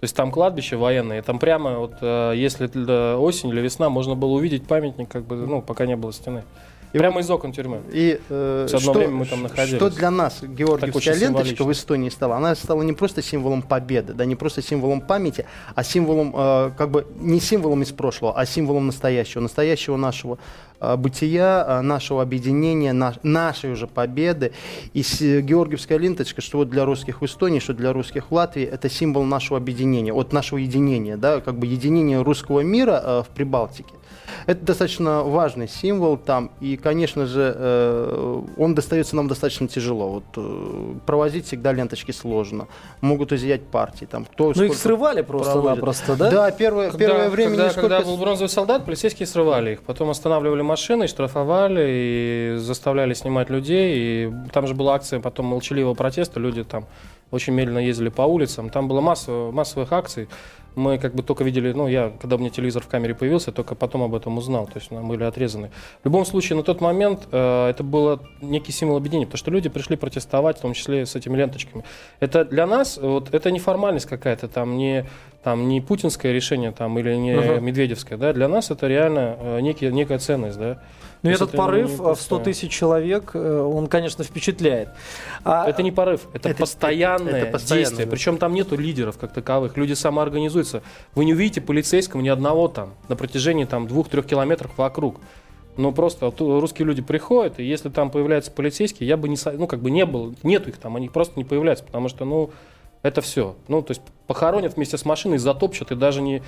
То 0.00 0.04
есть 0.04 0.16
там 0.16 0.30
кладбище 0.30 0.76
военное, 0.76 1.20
там 1.20 1.38
прямо 1.38 1.78
вот 1.78 1.96
э, 2.00 2.32
если 2.34 2.70
э, 2.74 3.16
осень 3.16 3.50
или 3.50 3.60
весна, 3.60 3.90
можно 3.90 4.14
было 4.14 4.30
увидеть 4.30 4.66
памятник, 4.66 5.10
как 5.10 5.24
бы, 5.24 5.36
ну, 5.36 5.60
пока 5.60 5.84
не 5.84 5.94
было 5.94 6.10
стены. 6.10 6.42
И 6.92 6.98
Прямо 6.98 7.20
из 7.20 7.30
окон 7.30 7.52
тюрьмы. 7.52 7.82
И 7.92 8.20
э, 8.28 8.64
одно 8.66 8.78
что, 8.80 8.92
время 8.92 9.12
мы 9.14 9.26
там 9.26 9.42
находились. 9.44 9.76
что 9.76 9.90
для 9.90 10.10
нас 10.10 10.42
георгиевская 10.42 11.14
ленточка 11.14 11.62
в 11.64 11.70
Эстонии 11.72 12.08
стала? 12.08 12.36
Она 12.36 12.54
стала 12.56 12.82
не 12.82 12.92
просто 12.92 13.22
символом 13.22 13.62
победы, 13.62 14.12
да, 14.12 14.24
не 14.24 14.34
просто 14.34 14.60
символом 14.60 15.00
памяти, 15.00 15.46
а 15.76 15.84
символом, 15.84 16.34
э, 16.36 16.70
как 16.76 16.90
бы, 16.90 17.06
не 17.20 17.38
символом 17.38 17.82
из 17.82 17.92
прошлого, 17.92 18.36
а 18.36 18.44
символом 18.44 18.86
настоящего, 18.86 19.40
настоящего 19.40 19.96
нашего 19.96 20.38
э, 20.80 20.96
бытия, 20.96 21.64
э, 21.68 21.80
нашего 21.82 22.22
объединения, 22.22 22.92
наш- 22.92 23.20
нашей 23.22 23.70
уже 23.70 23.86
победы. 23.86 24.52
И 24.92 25.02
с- 25.04 25.20
георгиевская 25.42 25.98
ленточка, 25.98 26.40
что 26.40 26.58
вот 26.58 26.70
для 26.70 26.84
русских 26.84 27.20
в 27.20 27.24
Эстонии, 27.24 27.60
что 27.60 27.72
для 27.74 27.92
русских 27.92 28.30
в 28.30 28.34
Латвии, 28.34 28.64
это 28.64 28.88
символ 28.90 29.22
нашего 29.24 29.58
объединения, 29.58 30.12
от 30.12 30.32
нашего 30.32 30.58
единения, 30.58 31.16
да, 31.16 31.40
как 31.40 31.56
бы 31.58 31.66
единения 31.66 32.20
русского 32.22 32.60
мира 32.60 33.00
э, 33.04 33.22
в 33.22 33.28
Прибалтике. 33.34 33.94
Это 34.46 34.64
достаточно 34.64 35.22
важный 35.22 35.68
символ 35.68 36.16
там, 36.16 36.50
и, 36.60 36.76
конечно 36.76 37.26
же, 37.26 37.54
э, 37.56 38.42
он 38.56 38.74
достается 38.74 39.16
нам 39.16 39.28
достаточно 39.28 39.68
тяжело. 39.68 40.10
Вот 40.10 40.24
э, 40.36 40.94
провозить 41.06 41.46
всегда 41.46 41.72
ленточки 41.72 42.12
сложно, 42.12 42.68
могут 43.00 43.32
изъять 43.32 43.66
партии, 43.66 44.06
там 44.06 44.24
кто 44.24 44.52
Ну 44.54 44.64
их 44.64 44.74
срывали 44.74 45.22
просто-напросто, 45.22 46.16
да? 46.16 46.30
Да, 46.30 46.50
первое, 46.50 46.90
первое 46.92 47.28
время 47.28 47.50
когда, 47.50 47.66
нисколько 47.66 47.88
когда 47.88 48.04
был 48.04 48.16
бронзовый 48.16 48.48
солдат, 48.48 48.84
полицейские 48.84 49.26
срывали 49.26 49.72
их, 49.72 49.82
потом 49.82 50.10
останавливали 50.10 50.62
машины, 50.62 51.06
штрафовали 51.06 51.86
и 51.88 52.56
заставляли 52.58 53.14
снимать 53.14 53.50
людей. 53.50 53.94
И 53.96 54.32
там 54.52 54.66
же 54.66 54.74
была 54.74 54.94
акция 54.94 55.20
потом 55.20 55.46
молчаливого 55.46 55.94
протеста, 55.94 56.40
люди 56.40 56.64
там 56.64 56.86
очень 57.30 57.52
медленно 57.52 57.78
ездили 57.78 58.08
по 58.08 58.22
улицам. 58.22 58.70
Там 58.70 58.88
было 58.88 59.00
масса 59.00 59.50
массовых 59.52 59.92
акций. 59.92 60.28
Мы 60.76 60.98
как 60.98 61.14
бы 61.16 61.24
только 61.24 61.42
видели, 61.42 61.72
ну 61.72 61.88
я, 61.88 62.12
когда 62.20 62.36
у 62.36 62.38
меня 62.38 62.50
телевизор 62.50 62.82
в 62.84 62.86
камере 62.86 63.12
появился, 63.14 63.50
только 63.50 63.74
потом 63.74 64.04
об 64.04 64.14
этом 64.14 64.38
узнал, 64.38 64.66
то 64.66 64.74
есть 64.76 64.92
мы 64.92 65.02
были 65.02 65.24
отрезаны. 65.24 65.70
В 66.02 66.04
любом 66.04 66.24
случае, 66.24 66.56
на 66.56 66.62
тот 66.62 66.80
момент 66.80 67.26
э, 67.32 67.70
это 67.70 67.82
было 67.82 68.20
некий 68.40 68.70
символ 68.70 68.96
объединения, 68.96 69.26
потому 69.26 69.38
что 69.38 69.50
люди 69.50 69.68
пришли 69.68 69.96
протестовать, 69.96 70.58
в 70.58 70.60
том 70.60 70.72
числе 70.74 71.06
с 71.06 71.16
этими 71.16 71.36
ленточками. 71.36 71.84
Это 72.20 72.44
для 72.44 72.68
нас, 72.68 72.98
вот, 72.98 73.34
это 73.34 73.50
не 73.50 73.58
формальность 73.58 74.06
какая-то, 74.06 74.46
там 74.46 74.76
не, 74.76 75.06
там 75.42 75.66
не 75.68 75.80
путинское 75.80 76.32
решение 76.32 76.70
там, 76.70 76.96
или 77.00 77.16
не 77.16 77.32
Ага. 77.32 77.60
медведевское, 77.60 78.16
да, 78.16 78.32
для 78.32 78.46
нас 78.46 78.70
это 78.70 78.86
реально 78.86 79.36
э, 79.40 79.60
некий, 79.60 79.88
некая 79.88 80.20
ценность, 80.20 80.58
да. 80.58 80.80
Ну 81.22 81.28
То 81.28 81.30
есть 81.30 81.42
этот 81.42 81.56
порыв 81.56 81.90
э, 81.90 81.94
в 81.94 81.96
100 81.98 82.14
пустое. 82.14 82.44
тысяч 82.44 82.70
человек, 82.72 83.32
э, 83.34 83.60
он, 83.60 83.88
конечно, 83.88 84.24
впечатляет. 84.24 84.88
А, 85.44 85.68
Это 85.68 85.82
не 85.82 85.92
порыв, 85.92 86.26
это, 86.32 86.48
Это- 86.48 86.58
постоянное 86.60 87.42
это 87.42 87.52
постоянно, 87.52 87.84
действие. 87.84 88.06
да. 88.06 88.10
Причем 88.10 88.38
там 88.38 88.54
нету 88.54 88.76
лидеров 88.76 89.18
как 89.18 89.32
таковых. 89.32 89.76
Люди 89.76 89.92
самоорганизуются. 89.92 90.82
Вы 91.14 91.26
не 91.26 91.34
увидите 91.34 91.60
полицейского 91.60 92.20
ни 92.22 92.28
одного 92.28 92.68
там 92.68 92.94
на 93.08 93.16
протяжении 93.16 93.64
там 93.64 93.86
двух-трех 93.86 94.26
километров 94.26 94.70
вокруг. 94.78 95.20
Ну 95.76 95.92
просто 95.92 96.32
русские 96.38 96.86
люди 96.86 97.02
приходят, 97.02 97.60
и 97.60 97.64
если 97.64 97.90
там 97.90 98.10
появляются 98.10 98.50
полицейские, 98.50 99.08
я 99.08 99.16
бы 99.16 99.28
не, 99.28 99.36
ну 99.56 99.66
как 99.66 99.80
бы 99.80 99.90
не 99.90 100.04
был, 100.04 100.34
нету 100.42 100.70
их 100.70 100.78
там, 100.78 100.96
они 100.96 101.08
просто 101.08 101.34
не 101.36 101.44
появляются, 101.44 101.84
потому 101.84 102.08
что 102.08 102.24
ну 102.24 102.50
это 103.02 103.20
все. 103.22 103.56
Ну, 103.68 103.80
то 103.82 103.92
есть 103.92 104.02
похоронят 104.26 104.76
вместе 104.76 104.98
с 104.98 105.04
машиной, 105.06 105.38
затопчут, 105.38 105.90
и 105.90 105.94
даже 105.94 106.20
не... 106.20 106.42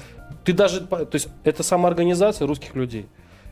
Ты 0.44 0.52
даже... 0.52 0.82
То 0.82 1.08
есть 1.14 1.28
это 1.44 1.62
самоорганизация 1.62 2.46
русских 2.46 2.74
людей. 2.74 3.06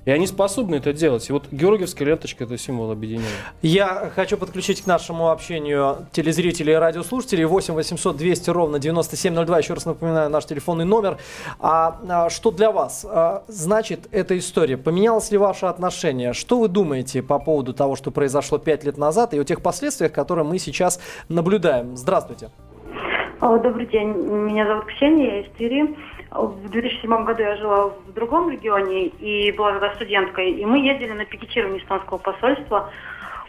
И 0.05 0.11
они 0.11 0.27
способны 0.27 0.77
это 0.77 0.93
делать. 0.93 1.29
И 1.29 1.33
вот 1.33 1.45
Георгиевская 1.51 2.09
ленточка– 2.09 2.45
это 2.45 2.57
символ 2.57 2.91
объединения. 2.91 3.29
Я 3.63 4.11
хочу 4.15 4.37
подключить 4.37 4.83
к 4.83 4.87
нашему 4.87 5.31
общению 5.31 6.07
телезрителей 6.13 6.73
и 6.73 6.77
радиослушателей 6.77 7.45
8 7.45 7.75
800 7.75 8.17
200 8.17 8.51
ровно 8.51 8.79
9702. 8.79 9.59
Еще 9.59 9.75
раз 9.75 9.85
напоминаю 9.85 10.31
наш 10.31 10.47
телефонный 10.47 10.85
номер. 10.85 11.19
А, 11.59 12.01
а, 12.09 12.31
что 12.31 12.51
для 12.51 12.71
вас 12.73 13.07
а, 13.09 13.45
значит 13.49 14.09
эта 14.11 14.39
история? 14.39 14.79
Поменялось 14.79 15.31
ли 15.31 15.39
ваше 15.39 15.67
отношение? 15.67 16.33
Что 16.33 16.59
вы 16.59 16.69
думаете 16.69 17.23
по 17.23 17.39
поводу 17.39 17.75
того, 17.75 17.97
что 17.97 18.11
произошло 18.11 18.59
5 18.59 18.85
лет 18.85 18.97
назад 18.97 19.35
и 19.35 19.39
о 19.39 19.45
тех 19.45 19.61
последствиях, 19.63 20.13
которые 20.13 20.47
мы 20.47 20.59
сейчас 20.59 21.01
наблюдаем? 21.29 21.97
Здравствуйте. 21.97 22.51
Добрый 23.41 23.87
день, 23.87 24.09
меня 24.09 24.67
зовут 24.67 24.85
Ксения, 24.87 25.37
я 25.37 25.41
из 25.41 25.51
Твери. 25.57 25.97
В 26.31 26.69
2007 26.69 27.25
году 27.25 27.43
я 27.43 27.57
жила 27.57 27.89
в 27.89 28.13
другом 28.13 28.51
регионе 28.51 29.07
и 29.07 29.51
была 29.51 29.73
тогда 29.73 29.95
студенткой, 29.97 30.53
и 30.53 30.65
мы 30.65 30.79
ездили 30.79 31.11
на 31.11 31.25
пикетирование 31.25 31.83
эстонского 31.83 32.19
посольства. 32.19 32.91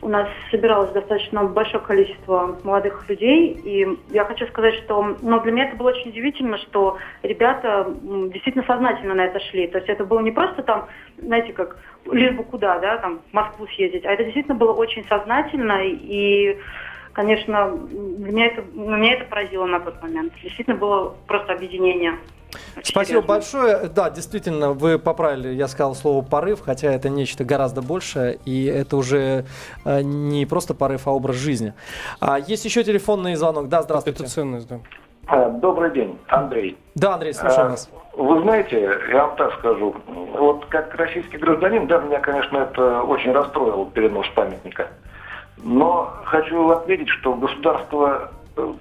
У 0.02 0.10
нас 0.10 0.28
собиралось 0.50 0.92
достаточно 0.92 1.44
большое 1.44 1.84
количество 1.84 2.60
молодых 2.64 3.08
людей, 3.08 3.52
и 3.54 4.00
я 4.10 4.26
хочу 4.26 4.48
сказать, 4.48 4.74
что 4.84 5.16
ну, 5.22 5.40
для 5.42 5.52
меня 5.52 5.68
это 5.68 5.76
было 5.76 5.90
очень 5.90 6.10
удивительно, 6.10 6.58
что 6.58 6.98
ребята 7.22 7.86
действительно 8.34 8.66
сознательно 8.66 9.14
на 9.14 9.26
это 9.26 9.40
шли. 9.40 9.68
То 9.68 9.78
есть 9.78 9.90
это 9.90 10.04
было 10.04 10.22
не 10.22 10.32
просто 10.32 10.64
там, 10.64 10.88
знаете, 11.20 11.54
как 11.54 11.78
лишь 12.12 12.34
бы 12.36 12.44
куда, 12.44 12.80
да, 12.80 12.98
там, 12.98 13.20
в 13.30 13.34
Москву 13.34 13.68
съездить, 13.68 14.06
а 14.06 14.12
это 14.12 14.24
действительно 14.24 14.58
было 14.58 14.74
очень 14.74 15.06
сознательно, 15.08 15.84
и 15.86 16.58
Конечно, 17.14 17.78
меня 17.92 18.48
это, 18.48 18.64
меня 18.74 19.16
это 19.16 19.26
поразило 19.26 19.66
на 19.66 19.82
тот 19.82 20.02
момент. 20.02 20.34
Действительно 20.42 20.78
было 20.78 21.14
просто 21.28 21.52
объединение. 21.52 22.18
Спасибо 22.84 23.06
серьезно. 23.06 23.28
большое. 23.28 23.78
Да, 23.90 24.10
действительно, 24.10 24.72
вы 24.74 25.00
поправили, 25.00 25.50
я 25.50 25.68
сказал 25.68 25.96
слово 25.96 26.24
порыв, 26.24 26.62
хотя 26.62 26.92
это 26.92 27.10
нечто 27.10 27.44
гораздо 27.44 27.82
большее, 27.82 28.40
и 28.46 28.66
это 28.66 28.98
уже 28.98 29.46
э, 29.86 30.02
не 30.02 30.46
просто 30.46 30.74
порыв, 30.74 31.08
а 31.08 31.12
образ 31.12 31.36
жизни. 31.38 31.74
А, 32.20 32.40
есть 32.40 32.66
еще 32.66 32.84
телефонный 32.84 33.36
звонок. 33.36 33.70
Да, 33.70 33.82
здравствуйте. 33.82 34.24
Это 34.24 34.32
ценность, 34.32 34.68
да. 34.68 34.80
А, 35.28 35.50
Добрый 35.50 35.92
день, 35.92 36.18
Андрей. 36.28 36.78
Да, 36.96 37.14
Андрей, 37.14 37.34
слушаем 37.34 37.68
А, 37.68 37.70
вас. 37.72 37.90
Вы 38.18 38.42
знаете, 38.42 38.98
я 39.12 39.28
вам 39.28 39.36
так 39.38 39.54
скажу, 39.60 39.96
вот 40.08 40.66
как 40.66 40.94
российский 40.96 41.38
гражданин, 41.38 41.88
да, 41.88 42.00
меня, 42.00 42.20
конечно, 42.20 42.58
это 42.58 43.04
очень 43.04 43.32
расстроил 43.32 43.86
перенос 43.86 44.28
памятника. 44.36 44.88
Но 45.64 46.12
хочу 46.26 46.70
отметить, 46.72 47.08
что 47.08 47.34
государство 47.36 48.32
э, 48.58 48.74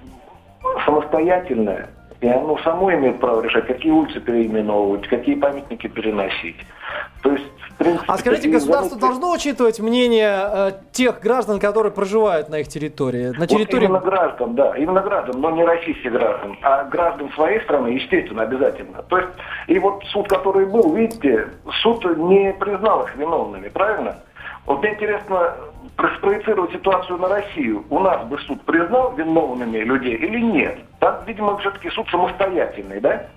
самостоятельное, 0.85 1.89
и 2.21 2.27
оно 2.27 2.57
само 2.59 2.93
имеет 2.93 3.19
право 3.19 3.41
решать, 3.41 3.65
какие 3.65 3.91
улицы 3.91 4.19
переименовывать, 4.19 5.07
какие 5.07 5.35
памятники 5.35 5.87
переносить. 5.87 6.57
То 7.23 7.31
есть, 7.31 7.45
в 7.71 7.77
принципе... 7.77 8.05
А 8.07 8.17
скажите, 8.17 8.49
государство 8.49 8.89
занятия- 8.89 9.07
должно 9.07 9.31
учитывать 9.31 9.79
мнение 9.79 10.31
э, 10.31 10.71
тех 10.91 11.19
граждан, 11.19 11.59
которые 11.59 11.91
проживают 11.91 12.49
на 12.49 12.59
их 12.59 12.67
территории? 12.67 13.29
На 13.29 13.39
Вот 13.39 13.49
территории... 13.49 13.85
именно 13.85 13.99
граждан, 13.99 14.53
да, 14.55 14.77
именно 14.77 15.01
граждан, 15.01 15.41
но 15.41 15.49
не 15.49 15.63
российских 15.63 16.11
граждан, 16.11 16.57
а 16.61 16.83
граждан 16.83 17.31
своей 17.33 17.59
страны, 17.61 17.87
естественно, 17.87 18.43
обязательно. 18.43 19.01
То 19.03 19.17
есть, 19.17 19.29
и 19.67 19.79
вот 19.79 20.03
суд, 20.11 20.27
который 20.27 20.67
был, 20.67 20.93
видите, 20.93 21.47
суд 21.81 22.05
не 22.17 22.53
признал 22.53 23.03
их 23.03 23.15
виновными, 23.15 23.69
правильно? 23.69 24.17
Вот 24.65 24.79
мне 24.81 24.93
интересно 24.93 25.55
про- 25.95 26.15
спроецировать 26.17 26.71
ситуацию 26.71 27.17
на 27.17 27.27
Россию. 27.27 27.83
У 27.89 27.99
нас 27.99 28.25
бы 28.27 28.37
суд 28.39 28.61
признал 28.63 29.13
виновными 29.15 29.77
людей 29.79 30.15
или 30.15 30.39
нет? 30.39 30.79
Там, 30.99 31.23
видимо, 31.25 31.57
все-таки 31.57 31.89
суд 31.89 32.07
самостоятельный, 32.09 32.99
да? 32.99 33.27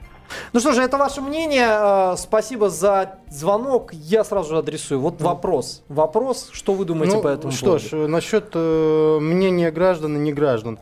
Ну 0.52 0.60
что 0.60 0.72
же, 0.72 0.82
это 0.82 0.96
ваше 0.96 1.20
мнение. 1.20 1.66
Э, 1.68 2.14
Спасибо 2.16 2.70
за 2.70 3.18
звонок. 3.28 3.92
Я 3.92 4.24
сразу 4.24 4.50
же 4.50 4.58
адресую. 4.58 5.00
Вот 5.00 5.20
вопрос. 5.20 5.82
Вопрос, 5.88 6.48
что 6.52 6.72
вы 6.72 6.84
думаете 6.87 7.16
Ну, 7.16 7.22
по 7.22 7.28
этому 7.28 7.52
что 7.52 7.66
поводу? 7.66 7.84
ж, 7.84 7.92
э, 7.92 8.06
насчет 8.06 8.50
э, 8.54 9.18
мнения 9.20 9.70
граждан 9.70 10.16
и 10.16 10.18
не 10.18 10.32
граждан. 10.32 10.78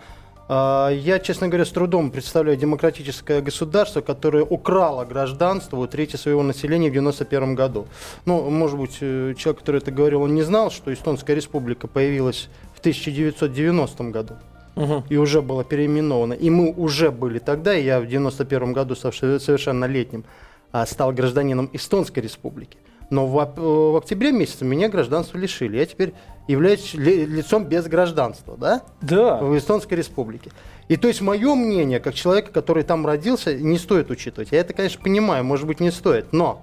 А, 0.55 0.91
Я, 0.91 1.19
честно 1.19 1.49
говоря, 1.49 1.65
с 1.65 1.71
трудом 1.71 2.11
представляю 2.11 2.59
демократическое 2.59 3.41
государство, 3.41 4.03
которое 4.03 4.45
украло 4.45 5.05
гражданство 5.07 5.79
у 5.79 5.87
трети 5.87 6.17
своего 6.17 6.43
населения 6.43 6.91
в 6.91 6.93
91 6.93 7.55
году. 7.55 7.87
Ну, 8.27 8.51
может 8.51 8.79
быть, 8.79 8.99
э, 9.01 9.33
человек, 9.39 9.61
который 9.61 9.79
это 9.79 9.91
говорил, 9.91 10.21
он 10.23 10.35
не 10.35 10.43
знал, 10.43 10.71
что 10.71 10.93
Эстонская 10.93 11.35
республика 11.37 11.87
появилась 11.89 12.51
в 12.75 12.81
1990 12.81 14.11
году 14.11 14.35
Мгм. 14.77 15.05
и 15.09 15.17
уже 15.17 15.41
была 15.41 15.65
переименована. 15.65 16.35
И 16.35 16.51
мы 16.51 16.71
уже 16.77 17.11
были 17.11 17.39
тогда, 17.39 17.75
и 17.75 17.83
я 17.83 17.99
в 18.01 18.07
91 18.07 18.75
году 18.75 18.95
совершеннолетним 18.95 20.25
а, 20.71 20.85
стал 20.85 21.13
гражданином 21.13 21.71
Эстонской 21.73 22.21
республики. 22.23 22.77
Но 23.11 23.27
в, 23.27 23.39
ап- 23.39 23.61
в 23.93 23.97
октябре 23.97 24.33
месяце 24.33 24.65
меня 24.67 24.89
гражданства 24.91 25.39
лишили. 25.39 25.77
Я 25.79 25.87
теперь 25.87 26.13
являюсь 26.49 26.95
ли- 26.95 27.27
лицом 27.27 27.65
без 27.65 27.87
гражданства, 27.87 28.57
да? 28.57 28.83
Да. 29.01 29.39
в 29.39 29.57
Эстонской 29.57 29.95
республике. 29.95 30.51
И 30.89 30.97
то 30.97 31.09
есть 31.09 31.21
мое 31.21 31.55
мнение, 31.55 32.01
как 32.01 32.15
человека, 32.15 32.53
который 32.53 32.83
там 32.83 33.07
родился, 33.07 33.55
не 33.55 33.79
стоит 33.79 34.11
учитывать. 34.11 34.49
Я 34.53 34.61
это, 34.61 34.75
конечно, 34.75 35.01
понимаю, 35.03 35.45
может 35.45 35.67
быть, 35.67 35.81
не 35.81 35.91
стоит, 35.91 36.33
но 36.33 36.63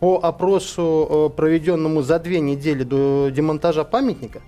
по 0.00 0.20
опросу, 0.22 1.30
э, 1.32 1.36
проведенному 1.36 2.02
за 2.02 2.18
две 2.18 2.40
недели 2.40 2.82
до 2.82 3.30
демонтажа 3.30 3.84
памятника 3.84 4.42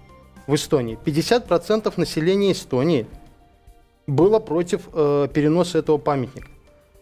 в 0.46 0.54
Эстонии, 0.54 0.98
50% 1.04 1.96
населения 1.96 2.52
Эстонии 2.52 3.06
было 4.06 4.38
против 4.38 4.88
э, 4.92 5.28
переноса 5.32 5.78
этого 5.78 5.98
памятника. 5.98 6.48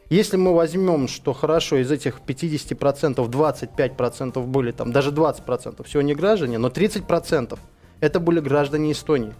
Если 0.09 0.37
мы 0.37 0.55
возьмем, 0.55 1.09
что 1.09 1.33
хорошо, 1.33 1.77
из 1.77 1.90
этих 1.90 2.21
50% 2.25 3.16
25% 3.16 4.47
были 4.47 4.71
там, 4.71 4.92
даже 4.92 5.11
20% 5.11 5.85
всего 5.85 6.03
не 6.03 6.14
граждане, 6.14 6.59
но 6.59 6.69
30% 6.69 7.59
это 8.01 8.21
были 8.21 8.40
граждане 8.40 8.92
Эстонии. 8.92 9.33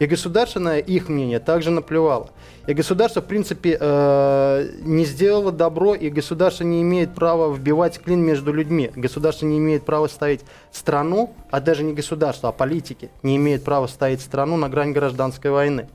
И 0.00 0.06
государство 0.06 0.58
на 0.58 0.78
их 0.78 1.08
мнение 1.08 1.38
также 1.38 1.70
наплевало. 1.70 2.30
И 2.66 2.74
государство, 2.74 3.22
в 3.22 3.26
принципе, 3.26 3.78
э, 3.80 4.68
не 4.80 5.04
сделало 5.04 5.52
добро, 5.52 5.94
и 5.94 6.10
государство 6.10 6.64
не 6.64 6.82
имеет 6.82 7.14
права 7.14 7.52
вбивать 7.54 8.00
клин 8.00 8.20
между 8.20 8.52
людьми. 8.52 8.90
Государство 8.96 9.46
не 9.46 9.58
имеет 9.58 9.84
права 9.84 10.08
ставить 10.08 10.40
страну, 10.72 11.32
а 11.50 11.60
даже 11.60 11.84
не 11.84 11.92
государство, 11.92 12.48
а 12.48 12.52
политики, 12.52 13.10
не 13.22 13.36
имеет 13.36 13.62
права 13.62 13.86
ставить 13.86 14.20
страну 14.20 14.56
на 14.56 14.68
грань 14.68 14.92
гражданской 14.92 15.52
войны. 15.52 15.88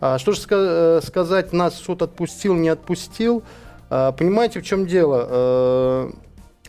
А, 0.00 0.18
что 0.18 0.32
же 0.32 0.40
э, 0.50 1.00
сказать, 1.04 1.52
нас 1.52 1.74
суд 1.74 2.02
отпустил, 2.02 2.54
не 2.54 2.68
отпустил? 2.68 3.42
А, 3.90 4.12
понимаете, 4.12 4.60
в 4.60 4.62
чем 4.64 4.86
дело? 4.86 5.26
Э, 5.28 6.10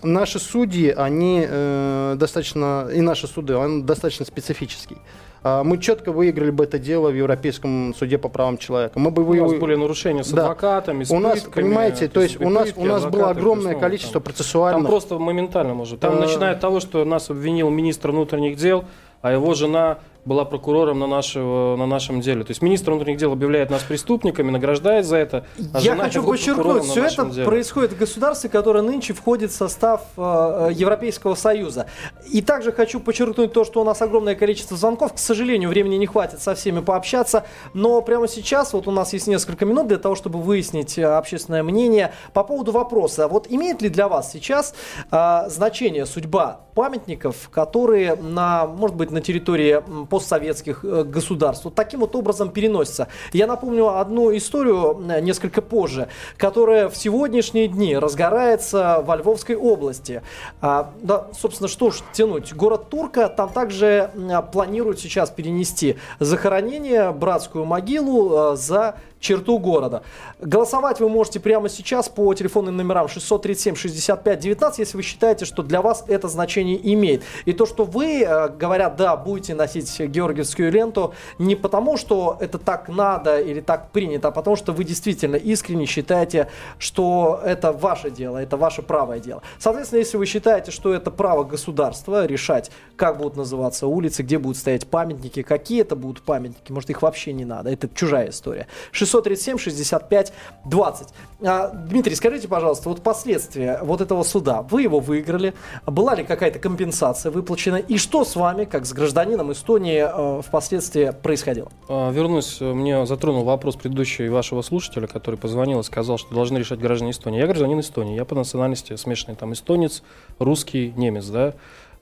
наши 0.02 0.40
судьи, 0.40 0.90
они 0.90 1.46
э, 1.48 2.16
достаточно, 2.18 2.88
и 2.94 3.02
наши 3.02 3.28
суды, 3.28 3.56
он 3.56 3.86
достаточно 3.86 4.26
специфический. 4.26 4.98
А, 5.42 5.64
Мы 5.64 5.78
четко 5.78 6.12
выиграли 6.12 6.52
бы 6.52 6.64
это 6.66 6.80
дело 6.80 7.12
в 7.12 7.16
Европейском 7.16 7.94
суде 7.98 8.18
по 8.18 8.28
правам 8.30 8.58
человека. 8.58 9.00
Мы 9.00 9.10
бы 9.12 9.24
У 9.24 9.34
нас 9.34 9.52
вы- 9.52 9.60
были 9.60 9.76
нарушения 9.76 10.24
с 10.24 10.32
Да. 10.32 10.42
адвокатами, 10.44 11.04
с 11.06 11.12
у 11.12 11.20
нас, 11.20 11.40
пытками, 11.42 11.64
понимаете, 11.64 12.08
то 12.10 12.22
есть 12.22 12.42
у 12.42 12.50
нас, 12.50 12.70
у 12.76 12.84
нас 12.86 13.06
было 13.06 13.30
огромное 13.30 13.68
есть, 13.72 13.76
ну, 13.76 13.80
количество 13.80 14.14
там- 14.14 14.24
процессуальных... 14.24 14.84
Там 14.84 14.92
просто 14.92 15.18
моментально 15.20 15.74
может. 15.76 16.00
Там 16.02 16.16
Э, 16.18 16.20
начиная 16.20 16.54
от 16.54 16.60
того, 16.60 16.80
что 16.82 17.06
нас 17.06 17.30
обвинил 17.30 17.70
министр 17.70 18.12
внутренних 18.12 18.58
дел, 18.58 18.84
а 19.22 19.32
его 19.32 19.54
жена 19.54 20.00
была 20.30 20.46
прокурором 20.46 21.00
на, 21.00 21.08
нашего, 21.08 21.76
на 21.76 21.88
нашем 21.88 22.22
деле. 22.22 22.44
То 22.44 22.52
есть 22.52 22.62
министр 22.62 22.92
внутренних 22.92 23.18
дел 23.18 23.34
объявляет 23.34 23.72
нас 23.72 23.82
преступниками, 23.82 24.52
награждает 24.52 25.06
за 25.06 25.18
это. 25.18 25.46
а 25.74 25.80
Я 25.80 25.96
хочу 25.96 26.24
подчеркнуть, 26.24 26.84
все 26.84 27.06
это 27.06 27.26
деле. 27.26 27.46
происходит 27.46 27.94
в 27.94 27.98
государстве, 27.98 28.50
которое 28.50 28.84
нынче 28.84 29.14
входит 29.14 29.52
в 29.52 29.56
состав 29.56 30.04
э, 30.16 30.70
э, 30.70 30.74
Европейского 30.74 31.34
Союза. 31.34 31.88
И 32.32 32.44
также 32.44 32.72
хочу 32.72 33.00
подчеркнуть 33.00 33.52
то, 33.54 33.66
что 33.66 33.82
у 33.82 33.84
нас 33.84 34.02
огромное 34.04 34.36
количество 34.36 34.78
звонков. 34.78 35.14
К 35.14 35.18
сожалению, 35.18 35.70
времени 35.70 35.96
не 35.96 36.06
хватит 36.06 36.42
со 36.42 36.54
всеми 36.54 36.80
пообщаться. 36.82 37.46
Но 37.74 38.00
прямо 38.02 38.28
сейчас 38.28 38.74
вот 38.74 38.88
у 38.88 38.92
нас 38.92 39.12
есть 39.14 39.26
несколько 39.26 39.66
минут 39.66 39.88
для 39.88 39.98
того, 39.98 40.14
чтобы 40.14 40.40
выяснить 40.40 41.00
э, 41.00 41.04
общественное 41.06 41.64
мнение 41.64 42.14
по 42.34 42.44
поводу 42.44 42.72
вопроса. 42.72 43.28
Вот 43.28 43.48
имеет 43.50 43.82
ли 43.82 43.90
для 43.90 44.08
вас 44.08 44.32
сейчас 44.32 44.76
э, 45.12 45.50
значение 45.50 46.06
судьба 46.06 46.62
памятников, 46.76 47.50
которые 47.50 48.16
на, 48.16 48.66
может 48.66 48.96
быть, 48.96 49.12
на 49.12 49.20
территории 49.20 49.84
постсоветских 50.20 50.84
э, 50.84 51.04
государств 51.04 51.64
вот 51.64 51.76
таким 51.76 52.02
вот 52.02 52.14
образом 52.16 52.52
переносятся. 52.52 53.08
Я 53.32 53.48
напомню 53.48 53.98
одну 53.98 54.36
историю 54.36 55.02
э, 55.10 55.22
несколько 55.22 55.62
позже, 55.62 56.10
которая 56.38 56.90
в 56.90 56.98
сегодняшние 56.98 57.70
дни 57.70 57.98
разгорается 57.98 59.02
во 59.06 59.16
Львовской 59.16 59.56
области. 59.56 60.22
А, 60.62 60.92
да, 61.02 61.28
собственно, 61.40 61.70
что 61.70 61.92
ж 61.92 62.02
тянуть? 62.12 62.54
Город 62.54 62.90
Турка, 62.90 63.30
там 63.30 63.50
также 63.50 64.12
м, 64.14 64.46
планируют 64.52 65.00
сейчас 65.00 65.30
перенести 65.30 65.96
захоронение, 66.20 67.12
братскую 67.12 67.64
могилу 67.64 68.54
э, 68.54 68.56
за 68.58 68.96
черту 69.20 69.60
города. 69.60 70.04
Голосовать 70.40 71.00
вы 71.00 71.10
можете 71.10 71.40
прямо 71.40 71.70
сейчас 71.70 72.10
по 72.10 72.34
телефонным 72.34 72.78
номерам 72.78 73.08
637 73.08 73.76
65 73.76 74.40
19, 74.40 74.80
если 74.80 74.98
вы 74.98 75.04
считаете, 75.04 75.46
что 75.46 75.64
для 75.64 75.82
вас 75.82 76.04
это 76.08 76.28
значение 76.28 76.80
имеет. 76.94 77.24
И 77.46 77.54
то, 77.54 77.66
что 77.66 77.84
вы, 77.84 78.22
э, 78.22 78.50
говорят, 78.50 78.96
да, 78.96 79.16
будете 79.18 79.54
носить 79.56 80.00
георгиевскую 80.00 80.72
ленту, 80.72 81.14
не 81.38 81.56
потому, 81.56 81.98
что 81.98 82.38
это 82.40 82.58
так 82.58 82.88
надо 82.90 83.40
или 83.40 83.60
так 83.60 83.92
принято, 83.92 84.30
а 84.30 84.32
потому, 84.32 84.56
что 84.56 84.72
вы 84.72 84.84
действительно 84.84 85.36
искренне 85.36 85.86
считаете, 85.86 86.50
что 86.78 87.42
это 87.44 87.72
ваше 87.72 88.12
дело, 88.12 88.38
это 88.38 88.58
ваше 88.58 88.82
правое 88.82 89.20
дело. 89.20 89.42
Соответственно, 89.58 90.00
если 90.00 90.18
вы 90.18 90.26
считаете, 90.26 90.72
что 90.72 90.94
это 90.94 91.12
право 91.12 91.44
государства 91.44 92.26
решать, 92.26 92.72
как 92.96 93.18
будут 93.18 93.36
называться 93.36 93.88
улицы, 93.88 94.24
где 94.24 94.38
будут 94.38 94.58
стоять 94.58 94.88
памятники, 94.88 95.42
какие 95.42 95.82
это 95.82 95.96
будут 95.96 96.22
памятники, 96.22 96.72
может, 96.72 96.90
их 96.90 97.02
вообще 97.02 97.34
не 97.34 97.46
надо, 97.46 97.70
это 97.70 97.90
чужая 97.94 98.30
история. 98.30 98.68
637 99.10 99.58
65 99.58 100.34
20. 100.66 101.08
А, 101.42 101.70
Дмитрий, 101.70 102.16
скажите, 102.16 102.48
пожалуйста, 102.48 102.90
вот 102.90 103.02
последствия 103.02 103.80
вот 103.82 104.02
этого 104.02 104.24
суда, 104.24 104.62
вы 104.64 104.84
его 104.84 105.00
выиграли, 105.00 105.54
была 105.86 106.16
ли 106.16 106.24
какая-то 106.24 106.60
компенсация 106.60 107.32
выплачена, 107.32 107.78
и 107.78 107.98
что 107.98 108.24
с 108.26 108.36
вами, 108.36 108.66
как 108.66 108.86
с 108.86 108.94
гражданином 108.94 109.52
Эстонии, 109.52 110.40
э, 110.40 110.42
впоследствии 110.42 111.12
происходило? 111.12 111.72
А, 111.88 112.12
Вернусь, 112.12 112.60
мне 112.62 113.06
затронул 113.06 113.44
вопрос 113.44 113.76
предыдущего 113.76 114.32
вашего 114.34 114.62
слушателя, 114.62 115.08
который 115.08 115.38
позвонил 115.38 115.80
и 115.80 115.84
сказал, 115.84 116.18
что 116.18 116.34
должны 116.34 116.58
решать 116.58 116.80
граждане 116.80 117.12
Эстонии. 117.12 117.40
Я 117.40 117.48
гражданин 117.48 117.80
Эстонии, 117.80 118.16
я 118.16 118.26
по 118.26 118.36
национальности 118.36 118.96
смешанный, 118.96 119.36
там 119.36 119.54
эстонец, 119.54 120.04
русский, 120.40 120.94
немец, 120.96 121.26
да. 121.28 121.54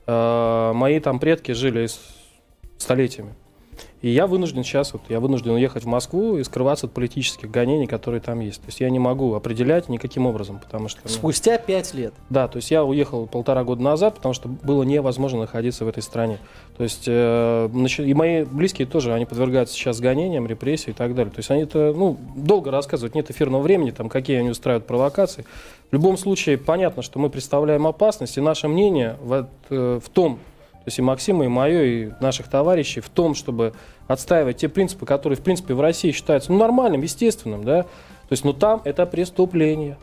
А, 0.06 0.74
Мои 0.74 1.00
там 1.00 1.20
предки 1.20 1.52
жили 1.52 1.88
столетиями. 2.78 3.36
И 4.02 4.10
я 4.10 4.28
вынужден 4.28 4.64
сейчас, 4.64 4.94
вот, 4.94 5.02
я 5.10 5.20
вынужден 5.20 5.52
уехать 5.52 5.84
в 5.84 5.88
Москву 5.88 6.38
и 6.38 6.44
скрываться 6.44 6.86
от 6.86 6.94
политических 6.94 7.50
гонений, 7.50 7.88
которые 7.88 8.22
там 8.22 8.40
есть. 8.42 8.62
То 8.62 8.68
есть 8.68 8.80
я 8.80 8.90
не 8.92 9.00
могу 9.00 9.34
определять 9.34 9.90
никаким 9.90 10.28
образом, 10.28 10.60
потому 10.60 10.88
что... 10.88 11.02
ну, 11.04 11.10
Спустя 11.10 11.58
пять 11.58 11.96
лет. 11.96 12.14
да, 12.30 12.48
то 12.48 12.58
есть 12.58 12.70
я 12.70 12.84
уехал 12.84 13.26
полтора 13.26 13.64
года 13.64 13.82
назад, 13.82 14.16
потому 14.16 14.34
что 14.34 14.50
было 14.50 14.84
невозможно 14.84 15.40
находиться 15.40 15.84
в 15.84 15.88
этой 15.88 16.04
стране. 16.04 16.38
То 16.78 16.84
есть 16.84 17.06
э, 17.08 17.70
и 17.98 18.14
мои 18.14 18.44
близкие 18.44 18.88
тоже, 18.88 19.14
они 19.14 19.26
подвергаются 19.26 19.74
сейчас 19.74 20.00
гонениям, 20.00 20.46
репрессиям 20.46 20.94
и 20.94 20.98
так 20.98 21.16
далее. 21.16 21.34
То 21.34 21.40
есть 21.40 21.50
они 21.50 21.64
это, 21.64 21.92
ну, 21.96 22.18
долго 22.36 22.70
рассказывать, 22.70 23.16
нет 23.16 23.32
эфирного 23.32 23.64
времени, 23.64 23.90
там, 23.90 24.10
какие 24.10 24.38
они 24.38 24.50
устраивают 24.50 24.86
провокации. 24.86 25.46
В 25.90 25.94
любом 25.94 26.18
случае, 26.18 26.60
понятно, 26.60 27.02
что 27.02 27.18
мы 27.18 27.32
представляем 27.32 27.88
опасность, 27.88 28.38
и 28.38 28.42
наше 28.42 28.68
мнение 28.68 29.18
в, 29.22 29.48
э, 29.72 30.00
в 30.04 30.10
том, 30.10 30.40
то 30.88 30.89
есть 30.89 31.00
и 31.00 31.02
Максима, 31.02 31.43
и 31.43 31.50
мое, 31.50 31.84
и 31.84 32.10
наших 32.21 32.47
товарищей, 32.47 33.02
в 33.02 33.10
том, 33.10 33.36
чтобы 33.36 33.73
отстаивать 34.08 34.56
те 34.56 34.69
принципы, 34.69 35.06
которые, 35.06 35.36
в 35.36 35.41
принципе, 35.41 35.73
в 35.73 35.82
России 35.82 36.13
считаются 36.13 36.50
ну, 36.54 36.60
нормальным, 36.60 37.02
естественным, 37.02 37.65
да, 37.65 37.84
то 37.84 38.32
есть, 38.32 38.45
ну, 38.45 38.54
там 38.54 38.82
это 38.86 39.06
преступление. 39.06 39.97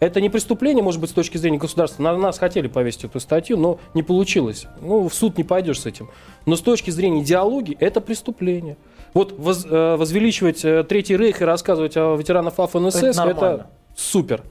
Это 0.00 0.22
не 0.22 0.30
преступление, 0.30 0.82
может 0.82 1.02
быть, 1.02 1.10
с 1.10 1.12
точки 1.12 1.36
зрения 1.36 1.58
государства. 1.58 2.02
На 2.02 2.16
нас 2.16 2.38
хотели 2.38 2.66
повесить 2.66 3.04
эту 3.04 3.20
статью, 3.20 3.58
но 3.58 3.78
не 3.92 4.02
получилось. 4.02 4.64
Ну, 4.80 5.06
в 5.06 5.12
суд 5.12 5.36
не 5.36 5.44
пойдешь 5.44 5.80
с 5.80 5.84
этим. 5.84 6.08
Но 6.46 6.56
с 6.56 6.62
точки 6.62 6.90
зрения 6.90 7.20
идеологии 7.20 7.76
это 7.78 8.00
преступление. 8.00 8.78
Вот 9.12 9.38
воз- 9.38 9.66
э, 9.68 9.96
возвеличивать 9.96 10.64
э, 10.64 10.82
Третий 10.84 11.14
Рейх 11.14 11.42
и 11.42 11.44
рассказывать 11.44 11.98
о 11.98 12.16
ветеранах 12.16 12.54
ФАФ-НСС, 12.54 12.96
Это 12.96 13.12
это, 13.28 13.66
супер. 13.94 14.44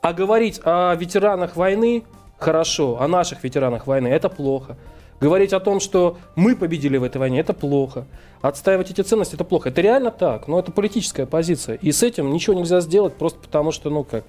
А 0.00 0.14
говорить 0.14 0.58
о 0.64 0.94
ветеранах 0.94 1.54
войны 1.54 2.04
хорошо, 2.38 2.98
о 2.98 3.06
наших 3.08 3.44
ветеранах 3.44 3.86
войны 3.86 4.08
это 4.08 4.30
плохо. 4.30 4.78
Говорить 5.20 5.52
о 5.52 5.60
том, 5.60 5.80
что 5.80 6.18
мы 6.36 6.54
победили 6.54 6.96
в 6.96 7.02
этой 7.02 7.18
войне, 7.18 7.40
это 7.40 7.52
плохо. 7.52 8.06
Отстаивать 8.40 8.90
эти 8.90 9.00
ценности, 9.00 9.34
это 9.34 9.44
плохо. 9.44 9.68
Это 9.70 9.80
реально 9.80 10.12
так, 10.12 10.46
но 10.46 10.60
это 10.60 10.70
политическая 10.70 11.26
позиция. 11.26 11.76
И 11.76 11.90
с 11.90 12.02
этим 12.04 12.30
ничего 12.30 12.54
нельзя 12.54 12.80
сделать, 12.80 13.14
просто 13.14 13.40
потому 13.40 13.72
что, 13.72 13.90
ну 13.90 14.04
как, 14.04 14.24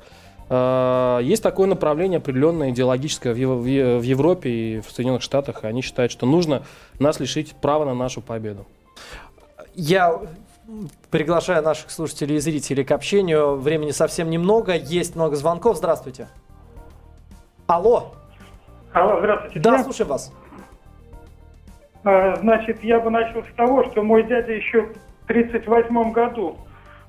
э, 0.49 1.19
есть 1.23 1.43
такое 1.43 1.67
направление 1.67 2.17
определенное 2.17 2.71
идеологическое 2.71 3.35
в, 3.35 3.37
Европе 3.65 4.49
и 4.49 4.79
в 4.79 4.89
Соединенных 4.91 5.21
Штатах. 5.21 5.63
и 5.63 5.67
Они 5.67 5.81
считают, 5.81 6.11
что 6.11 6.25
нужно 6.25 6.63
нас 6.97 7.19
лишить 7.19 7.53
права 7.53 7.85
на 7.85 7.93
нашу 7.93 8.21
победу. 8.21 8.65
Я 9.75 10.19
приглашаю 11.11 11.63
наших 11.63 11.91
слушателей 11.91 12.37
и 12.37 12.39
зрителей 12.39 12.83
к 12.83 12.91
общению. 12.91 13.57
Времени 13.57 13.91
совсем 13.91 14.29
немного, 14.31 14.75
есть 14.75 15.15
много 15.15 15.35
звонков. 15.35 15.77
Здравствуйте. 15.77 16.29
Алло. 17.67 18.13
Алло, 18.91 19.19
здравствуйте. 19.19 19.59
Да, 19.59 19.77
Я, 19.77 19.83
слушаем 19.83 20.09
вас. 20.09 20.31
Э, 22.03 22.35
Значит, 22.37 22.83
я 22.83 22.99
бы 22.99 23.09
начал 23.09 23.43
с 23.43 23.55
того, 23.55 23.83
что 23.85 24.03
мой 24.03 24.23
дядя 24.23 24.53
еще 24.53 24.81
в 24.81 25.29
1938 25.29 26.11
году 26.11 26.57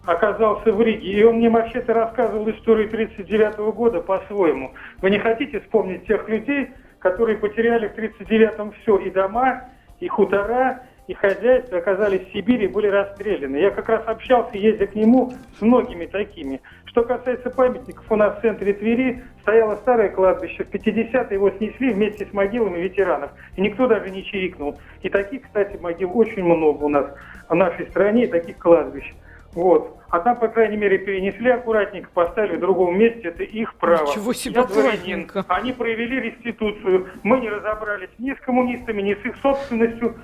оказался 0.05 0.73
в 0.73 0.81
Риге, 0.81 1.13
и 1.13 1.23
он 1.25 1.37
мне 1.37 1.51
вообще-то 1.51 1.93
рассказывал 1.93 2.49
историю 2.51 2.89
1939 2.89 3.75
года 3.75 4.01
по-своему. 4.01 4.73
Вы 5.03 5.11
не 5.11 5.19
хотите 5.19 5.61
вспомнить 5.61 6.07
тех 6.07 6.29
людей, 6.29 6.71
которые 6.99 7.39
потеряли 7.39 7.89
в 7.89 7.97
1939-м 7.97 8.73
все, 8.83 8.97
и 8.99 9.11
дома, 9.11 9.65
и 10.01 10.09
хутора, 10.09 10.83
и 11.11 11.15
хозяйства, 11.15 11.79
оказались 11.79 12.21
в 12.29 12.33
Сибири 12.33 12.67
и 12.67 12.69
были 12.69 12.87
расстреляны. 12.87 13.57
Я 13.57 13.73
как 13.73 13.89
раз 13.89 14.07
общался, 14.07 14.57
ездя 14.57 14.87
к 14.87 14.95
нему, 14.95 15.33
с 15.59 15.61
многими 15.61 16.07
такими. 16.07 16.61
Что 16.85 17.03
касается 17.03 17.51
памятников, 17.51 18.05
у 18.09 18.15
нас 18.15 18.39
в 18.39 18.43
центре 18.43 18.73
Твери 18.75 19.21
стояло 19.43 19.75
старое 19.75 20.11
кладбище. 20.11 20.63
В 20.63 20.73
50-е 20.73 21.35
его 21.35 21.51
снесли 21.51 21.93
вместе 21.93 22.27
с 22.27 22.33
могилами 22.33 22.79
ветеранов. 22.79 23.33
И 23.57 23.61
никто 23.61 23.89
даже 23.89 24.09
не 24.11 24.25
чирикнул. 24.25 24.79
И 25.03 25.09
таких, 25.09 25.43
кстати, 25.43 25.77
могил 25.79 26.17
очень 26.17 26.45
много 26.45 26.85
у 26.85 26.89
нас 26.89 27.07
в 27.49 27.55
нашей 27.57 27.89
стране, 27.89 28.27
и 28.27 28.27
таких 28.29 28.59
кладбищ. 28.59 29.13
Вот. 29.53 29.97
А 30.11 30.21
там, 30.21 30.39
по 30.39 30.49
крайней 30.49 30.77
мере, 30.77 30.99
перенесли 30.99 31.51
аккуратненько, 31.51 32.09
поставили 32.13 32.57
в 32.57 32.61
другом 32.61 32.99
месте, 32.99 33.29
это 33.29 33.43
их 33.43 33.75
право. 33.75 34.07
Ничего 34.07 34.33
себе 34.33 34.55
Я 34.55 34.65
дворянин. 34.65 34.91
аккуратненько. 34.91 35.45
Они 35.49 35.73
проявили 35.73 36.21
реституцию. 36.21 37.09
Мы 37.23 37.41
не 37.41 37.49
разобрались 37.49 38.11
ни 38.19 38.33
с 38.33 38.39
коммунистами, 38.41 39.03
ни 39.03 39.15
с 39.15 39.25
их 39.25 39.37
собственностью. 39.43 40.17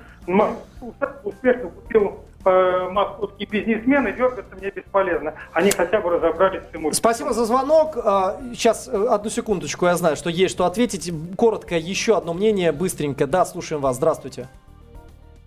Успешно 1.23 1.69
купил 1.69 2.19
э, 2.45 2.89
московские 2.89 3.47
бизнесмены, 3.47 4.11
дергаться 4.13 4.55
мне 4.55 4.69
бесполезно. 4.71 5.33
Они 5.53 5.71
хотя 5.71 6.01
бы 6.01 6.09
разобрались 6.11 6.61
с 6.71 6.75
имуществом. 6.75 6.93
Спасибо 6.93 7.33
за 7.33 7.45
звонок. 7.45 7.95
Сейчас, 8.53 8.87
э, 8.87 9.07
одну 9.09 9.29
секундочку, 9.29 9.85
я 9.85 9.95
знаю, 9.95 10.15
что 10.15 10.29
есть 10.29 10.53
что 10.53 10.65
ответить. 10.65 11.11
Коротко, 11.37 11.75
еще 11.75 12.17
одно 12.17 12.33
мнение, 12.33 12.71
быстренько. 12.71 13.25
Да, 13.25 13.45
слушаем 13.45 13.81
вас. 13.81 13.95
Здравствуйте. 13.95 14.47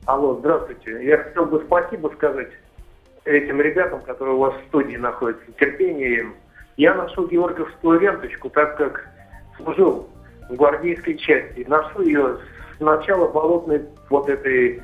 Алло, 0.07 0.37
здравствуйте. 0.41 1.05
Я 1.05 1.19
хотел 1.19 1.47
бы 1.47 1.63
спасибо 1.67 2.11
сказать 2.17 2.49
этим 3.25 3.61
ребятам, 3.61 4.01
которые 4.01 4.35
у 4.35 4.39
вас 4.39 4.55
в 4.55 4.69
студии 4.69 4.97
находятся. 4.97 5.45
Терпение 5.59 6.21
им. 6.21 6.35
Я 6.77 6.95
нашел 6.95 7.27
георгиевскую 7.27 8.01
ленточку, 8.01 8.49
так 8.49 8.77
как 8.77 9.07
служил 9.57 10.09
в 10.49 10.57
гвардейской 10.57 11.17
части. 11.19 11.65
Нашел 11.69 12.01
ее 12.01 12.39
с 12.81 12.83
начала 12.83 13.29
болотной 13.29 13.83
вот 14.09 14.29
этой 14.29 14.83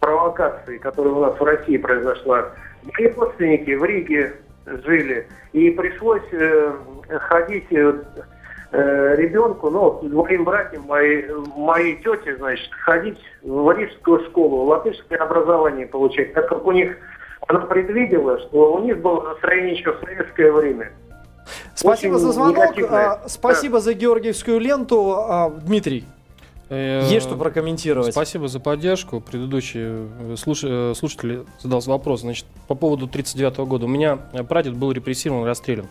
провокации, 0.00 0.76
которая 0.78 1.14
у 1.14 1.20
нас 1.20 1.40
в 1.40 1.42
России 1.42 1.78
произошла. 1.78 2.50
Мои 2.82 3.08
родственники 3.08 3.70
в 3.70 3.84
Риге 3.84 4.34
жили, 4.66 5.26
и 5.52 5.70
пришлось 5.70 6.22
э, 6.32 6.72
ходить 7.08 7.66
э, 7.70 7.94
э, 8.72 9.16
ребенку, 9.16 9.70
ну, 9.70 10.00
двоим 10.02 10.44
братьям, 10.44 10.82
моей, 10.86 11.26
моей 11.56 11.96
тете, 12.02 12.36
значит, 12.36 12.70
ходить 12.72 13.18
в 13.42 13.70
рижскую 13.72 14.24
школу, 14.26 14.64
латышское 14.64 15.18
образование 15.18 15.86
получать, 15.86 16.34
так 16.34 16.48
как 16.48 16.66
у 16.66 16.72
них, 16.72 16.96
она 17.48 17.60
предвидела, 17.60 18.38
что 18.40 18.74
у 18.74 18.78
них 18.80 18.98
было 18.98 19.22
настроение 19.22 19.74
еще 19.74 19.92
в 19.92 20.00
советское 20.04 20.52
время. 20.52 20.90
Спасибо 21.74 22.14
Очень 22.14 22.24
за 22.26 22.32
звонок. 22.32 22.56
негативное. 22.56 23.06
а, 23.06 23.28
Спасибо 23.28 23.80
за 23.80 23.94
георгиевскую 23.94 24.60
ленту. 24.60 25.14
А, 25.16 25.50
Дмитрий, 25.50 26.04
есть 26.74 27.26
что 27.26 27.36
прокомментировать? 27.36 28.12
Спасибо 28.12 28.48
за 28.48 28.60
поддержку. 28.60 29.20
Предыдущий 29.20 29.80
э, 29.82 30.34
слуш- 30.36 30.64
э, 30.64 30.94
слушатель 30.94 31.44
задался 31.60 31.90
вопрос. 31.90 32.20
Значит, 32.20 32.46
по 32.68 32.74
поводу 32.74 33.06
1939 33.06 33.68
года. 33.68 33.86
У 33.86 33.88
меня 33.88 34.18
э, 34.32 34.42
прадед 34.42 34.76
был 34.76 34.92
репрессирован, 34.92 35.44
расстрелян. 35.44 35.86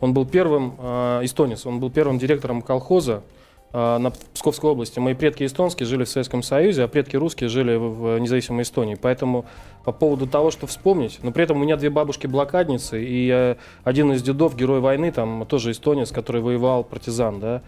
Он 0.00 0.14
был 0.14 0.24
первым, 0.24 0.74
э, 0.78 1.20
эстонец, 1.24 1.66
он 1.66 1.80
был 1.80 1.90
первым 1.90 2.18
директором 2.18 2.62
колхоза 2.62 3.22
э, 3.72 3.98
на 3.98 4.12
Псковской 4.32 4.70
области. 4.70 4.98
Мои 4.98 5.14
предки 5.14 5.44
эстонские 5.44 5.86
жили 5.86 6.04
в 6.04 6.08
Советском 6.08 6.42
Союзе, 6.42 6.84
а 6.84 6.88
предки 6.88 7.16
русские 7.16 7.48
жили 7.48 7.74
в, 7.74 8.14
в 8.14 8.18
независимой 8.18 8.62
Эстонии. 8.62 8.94
Поэтому 8.94 9.44
по 9.84 9.92
поводу 9.92 10.26
того, 10.26 10.50
что 10.50 10.66
вспомнить, 10.66 11.18
но 11.22 11.32
при 11.32 11.44
этом 11.44 11.58
у 11.58 11.64
меня 11.64 11.76
две 11.76 11.90
бабушки-блокадницы, 11.90 13.04
и 13.04 13.28
э, 13.32 13.56
один 13.82 14.12
из 14.12 14.22
дедов, 14.22 14.56
герой 14.56 14.80
войны, 14.80 15.10
там 15.10 15.44
тоже 15.46 15.72
эстонец, 15.72 16.12
который 16.12 16.40
воевал, 16.40 16.84
партизан, 16.84 17.40
да. 17.40 17.62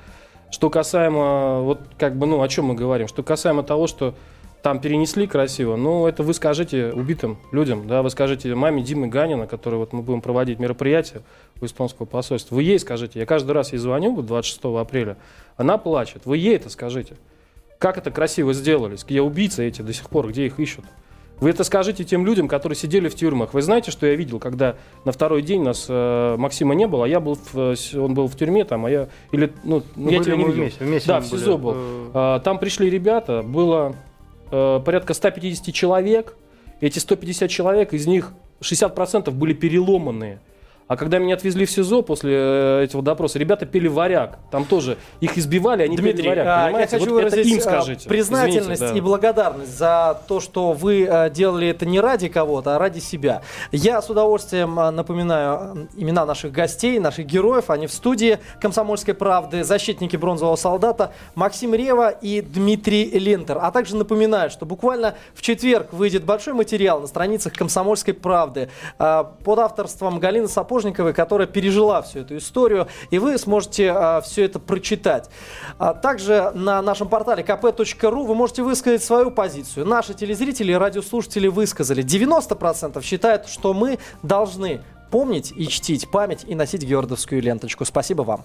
Что 0.50 0.68
касаемо, 0.68 1.60
вот 1.60 1.80
как 1.98 2.16
бы, 2.16 2.26
ну, 2.26 2.42
о 2.42 2.48
чем 2.48 2.66
мы 2.66 2.74
говорим, 2.74 3.06
что 3.08 3.22
касаемо 3.22 3.62
того, 3.62 3.86
что 3.86 4.14
там 4.62 4.80
перенесли 4.80 5.26
красиво, 5.26 5.76
ну, 5.76 6.06
это 6.06 6.22
вы 6.22 6.34
скажете 6.34 6.92
убитым 6.92 7.38
людям, 7.52 7.86
да, 7.86 8.02
вы 8.02 8.10
скажете 8.10 8.54
маме 8.54 8.82
Димы 8.82 9.06
Ганина, 9.06 9.46
который 9.46 9.76
вот 9.76 9.92
мы 9.92 10.02
будем 10.02 10.20
проводить 10.20 10.58
мероприятие 10.58 11.22
у 11.60 11.64
эстонского 11.64 12.04
посольства, 12.04 12.56
вы 12.56 12.64
ей 12.64 12.78
скажите, 12.78 13.20
я 13.20 13.26
каждый 13.26 13.52
раз 13.52 13.72
ей 13.72 13.78
звоню 13.78 14.14
вот 14.14 14.26
26 14.26 14.64
апреля, 14.64 15.16
она 15.56 15.78
плачет, 15.78 16.22
вы 16.26 16.36
ей 16.36 16.56
это 16.56 16.68
скажите. 16.68 17.16
Как 17.78 17.96
это 17.96 18.10
красиво 18.10 18.52
сделали, 18.52 18.98
где 19.02 19.22
убийцы 19.22 19.66
эти 19.66 19.80
до 19.80 19.94
сих 19.94 20.10
пор, 20.10 20.28
где 20.28 20.44
их 20.44 20.58
ищут? 20.58 20.84
Вы 21.40 21.50
это 21.50 21.64
скажите 21.64 22.04
тем 22.04 22.26
людям, 22.26 22.48
которые 22.48 22.76
сидели 22.76 23.08
в 23.08 23.14
тюрьмах. 23.14 23.54
Вы 23.54 23.62
знаете, 23.62 23.90
что 23.90 24.06
я 24.06 24.14
видел, 24.14 24.38
когда 24.38 24.76
на 25.06 25.12
второй 25.12 25.40
день 25.42 25.62
нас 25.62 25.86
э, 25.88 26.36
Максима 26.36 26.74
не 26.74 26.86
было, 26.86 27.06
а 27.06 27.08
я 27.08 27.18
был, 27.18 27.36
в, 27.52 27.56
э, 27.56 27.98
он 27.98 28.12
был 28.14 28.26
в 28.28 28.36
тюрьме 28.36 28.64
там, 28.64 28.84
а 28.84 28.90
я 28.90 29.08
или 29.32 29.50
ну, 29.64 29.82
Ну, 29.96 30.10
я 30.10 30.18
были 30.18 30.24
тебя 30.24 30.36
не 30.36 30.42
мы 30.44 30.48
видел. 30.50 30.62
вместе, 30.64 30.84
вместе 30.84 31.08
да, 31.08 31.20
мы 31.20 31.26
в 31.26 31.30
были, 31.30 31.40
СИЗО 31.40 31.56
был. 31.58 31.72
э, 31.74 32.10
А, 32.14 32.38
Там 32.40 32.58
пришли 32.58 32.90
ребята, 32.90 33.42
было 33.42 33.96
э, 34.50 34.80
порядка 34.84 35.14
150 35.14 35.74
человек. 35.74 36.36
Эти 36.82 36.98
150 36.98 37.48
человек, 37.48 37.94
из 37.94 38.06
них 38.06 38.32
60% 38.60 39.30
были 39.30 39.54
переломанные. 39.54 40.40
А 40.90 40.96
когда 40.96 41.20
меня 41.20 41.36
отвезли 41.36 41.66
в 41.66 41.70
СИЗО 41.70 42.02
после 42.02 42.34
э, 42.34 42.82
этого 42.82 43.00
допроса, 43.00 43.38
ребята 43.38 43.64
пели 43.64 43.86
варяг. 43.86 44.40
Там 44.50 44.64
тоже 44.64 44.98
их 45.20 45.38
избивали, 45.38 45.84
они 45.84 45.96
Дмитрий, 45.96 46.24
пели 46.24 46.28
варяг. 46.30 46.46
а, 46.48 46.50
я 46.50 46.66
понимаете? 46.66 46.98
хочу 46.98 47.10
Вот 47.14 47.20
это 47.22 47.30
выразить 47.30 47.52
им 47.52 47.58
а, 47.58 47.60
скажите. 47.60 48.08
признательность 48.08 48.82
Извините, 48.82 48.92
да. 48.94 48.98
и 48.98 49.00
благодарность 49.00 49.78
за 49.78 50.20
то, 50.26 50.40
что 50.40 50.72
вы 50.72 51.06
а, 51.08 51.30
делали 51.30 51.68
это 51.68 51.86
не 51.86 52.00
ради 52.00 52.26
кого-то, 52.26 52.74
а 52.74 52.78
ради 52.80 52.98
себя. 52.98 53.42
Я 53.70 54.02
с 54.02 54.10
удовольствием 54.10 54.74
напоминаю 54.74 55.86
имена 55.94 56.26
наших 56.26 56.50
гостей, 56.50 56.98
наших 56.98 57.24
героев. 57.26 57.70
Они 57.70 57.86
в 57.86 57.92
студии 57.92 58.40
«Комсомольской 58.60 59.14
правды», 59.14 59.62
защитники 59.62 60.16
бронзового 60.16 60.56
солдата 60.56 61.12
Максим 61.36 61.72
Рева 61.72 62.08
и 62.10 62.40
Дмитрий 62.40 63.16
Лентер. 63.16 63.58
А 63.62 63.70
также 63.70 63.94
напоминаю, 63.94 64.50
что 64.50 64.66
буквально 64.66 65.14
в 65.34 65.42
четверг 65.42 65.92
выйдет 65.92 66.24
большой 66.24 66.54
материал 66.54 67.00
на 67.00 67.06
страницах 67.06 67.52
«Комсомольской 67.52 68.12
правды» 68.12 68.70
под 68.98 69.58
авторством 69.60 70.18
Галины 70.18 70.48
Сапожниковой, 70.48 70.79
которая 71.12 71.46
пережила 71.46 72.02
всю 72.02 72.20
эту 72.20 72.36
историю, 72.36 72.88
и 73.10 73.18
вы 73.18 73.38
сможете 73.38 74.20
все 74.24 74.44
это 74.44 74.58
прочитать. 74.58 75.30
А 75.78 75.94
также 75.94 76.52
на 76.54 76.82
нашем 76.82 77.08
портале 77.08 77.42
kp.ru 77.42 78.26
вы 78.26 78.34
можете 78.34 78.62
высказать 78.62 79.02
свою 79.02 79.30
позицию. 79.30 79.86
Наши 79.86 80.14
телезрители 80.14 80.72
и 80.72 80.74
радиослушатели 80.74 81.48
высказали. 81.48 82.02
90% 82.04 83.02
считают, 83.02 83.46
что 83.48 83.74
мы 83.74 83.98
должны 84.22 84.80
помнить 85.10 85.52
и 85.56 85.66
чтить 85.66 86.10
память 86.10 86.44
и 86.46 86.54
носить 86.54 86.82
георгиевскую 86.82 87.42
ленточку. 87.42 87.84
Спасибо 87.84 88.22
вам. 88.22 88.44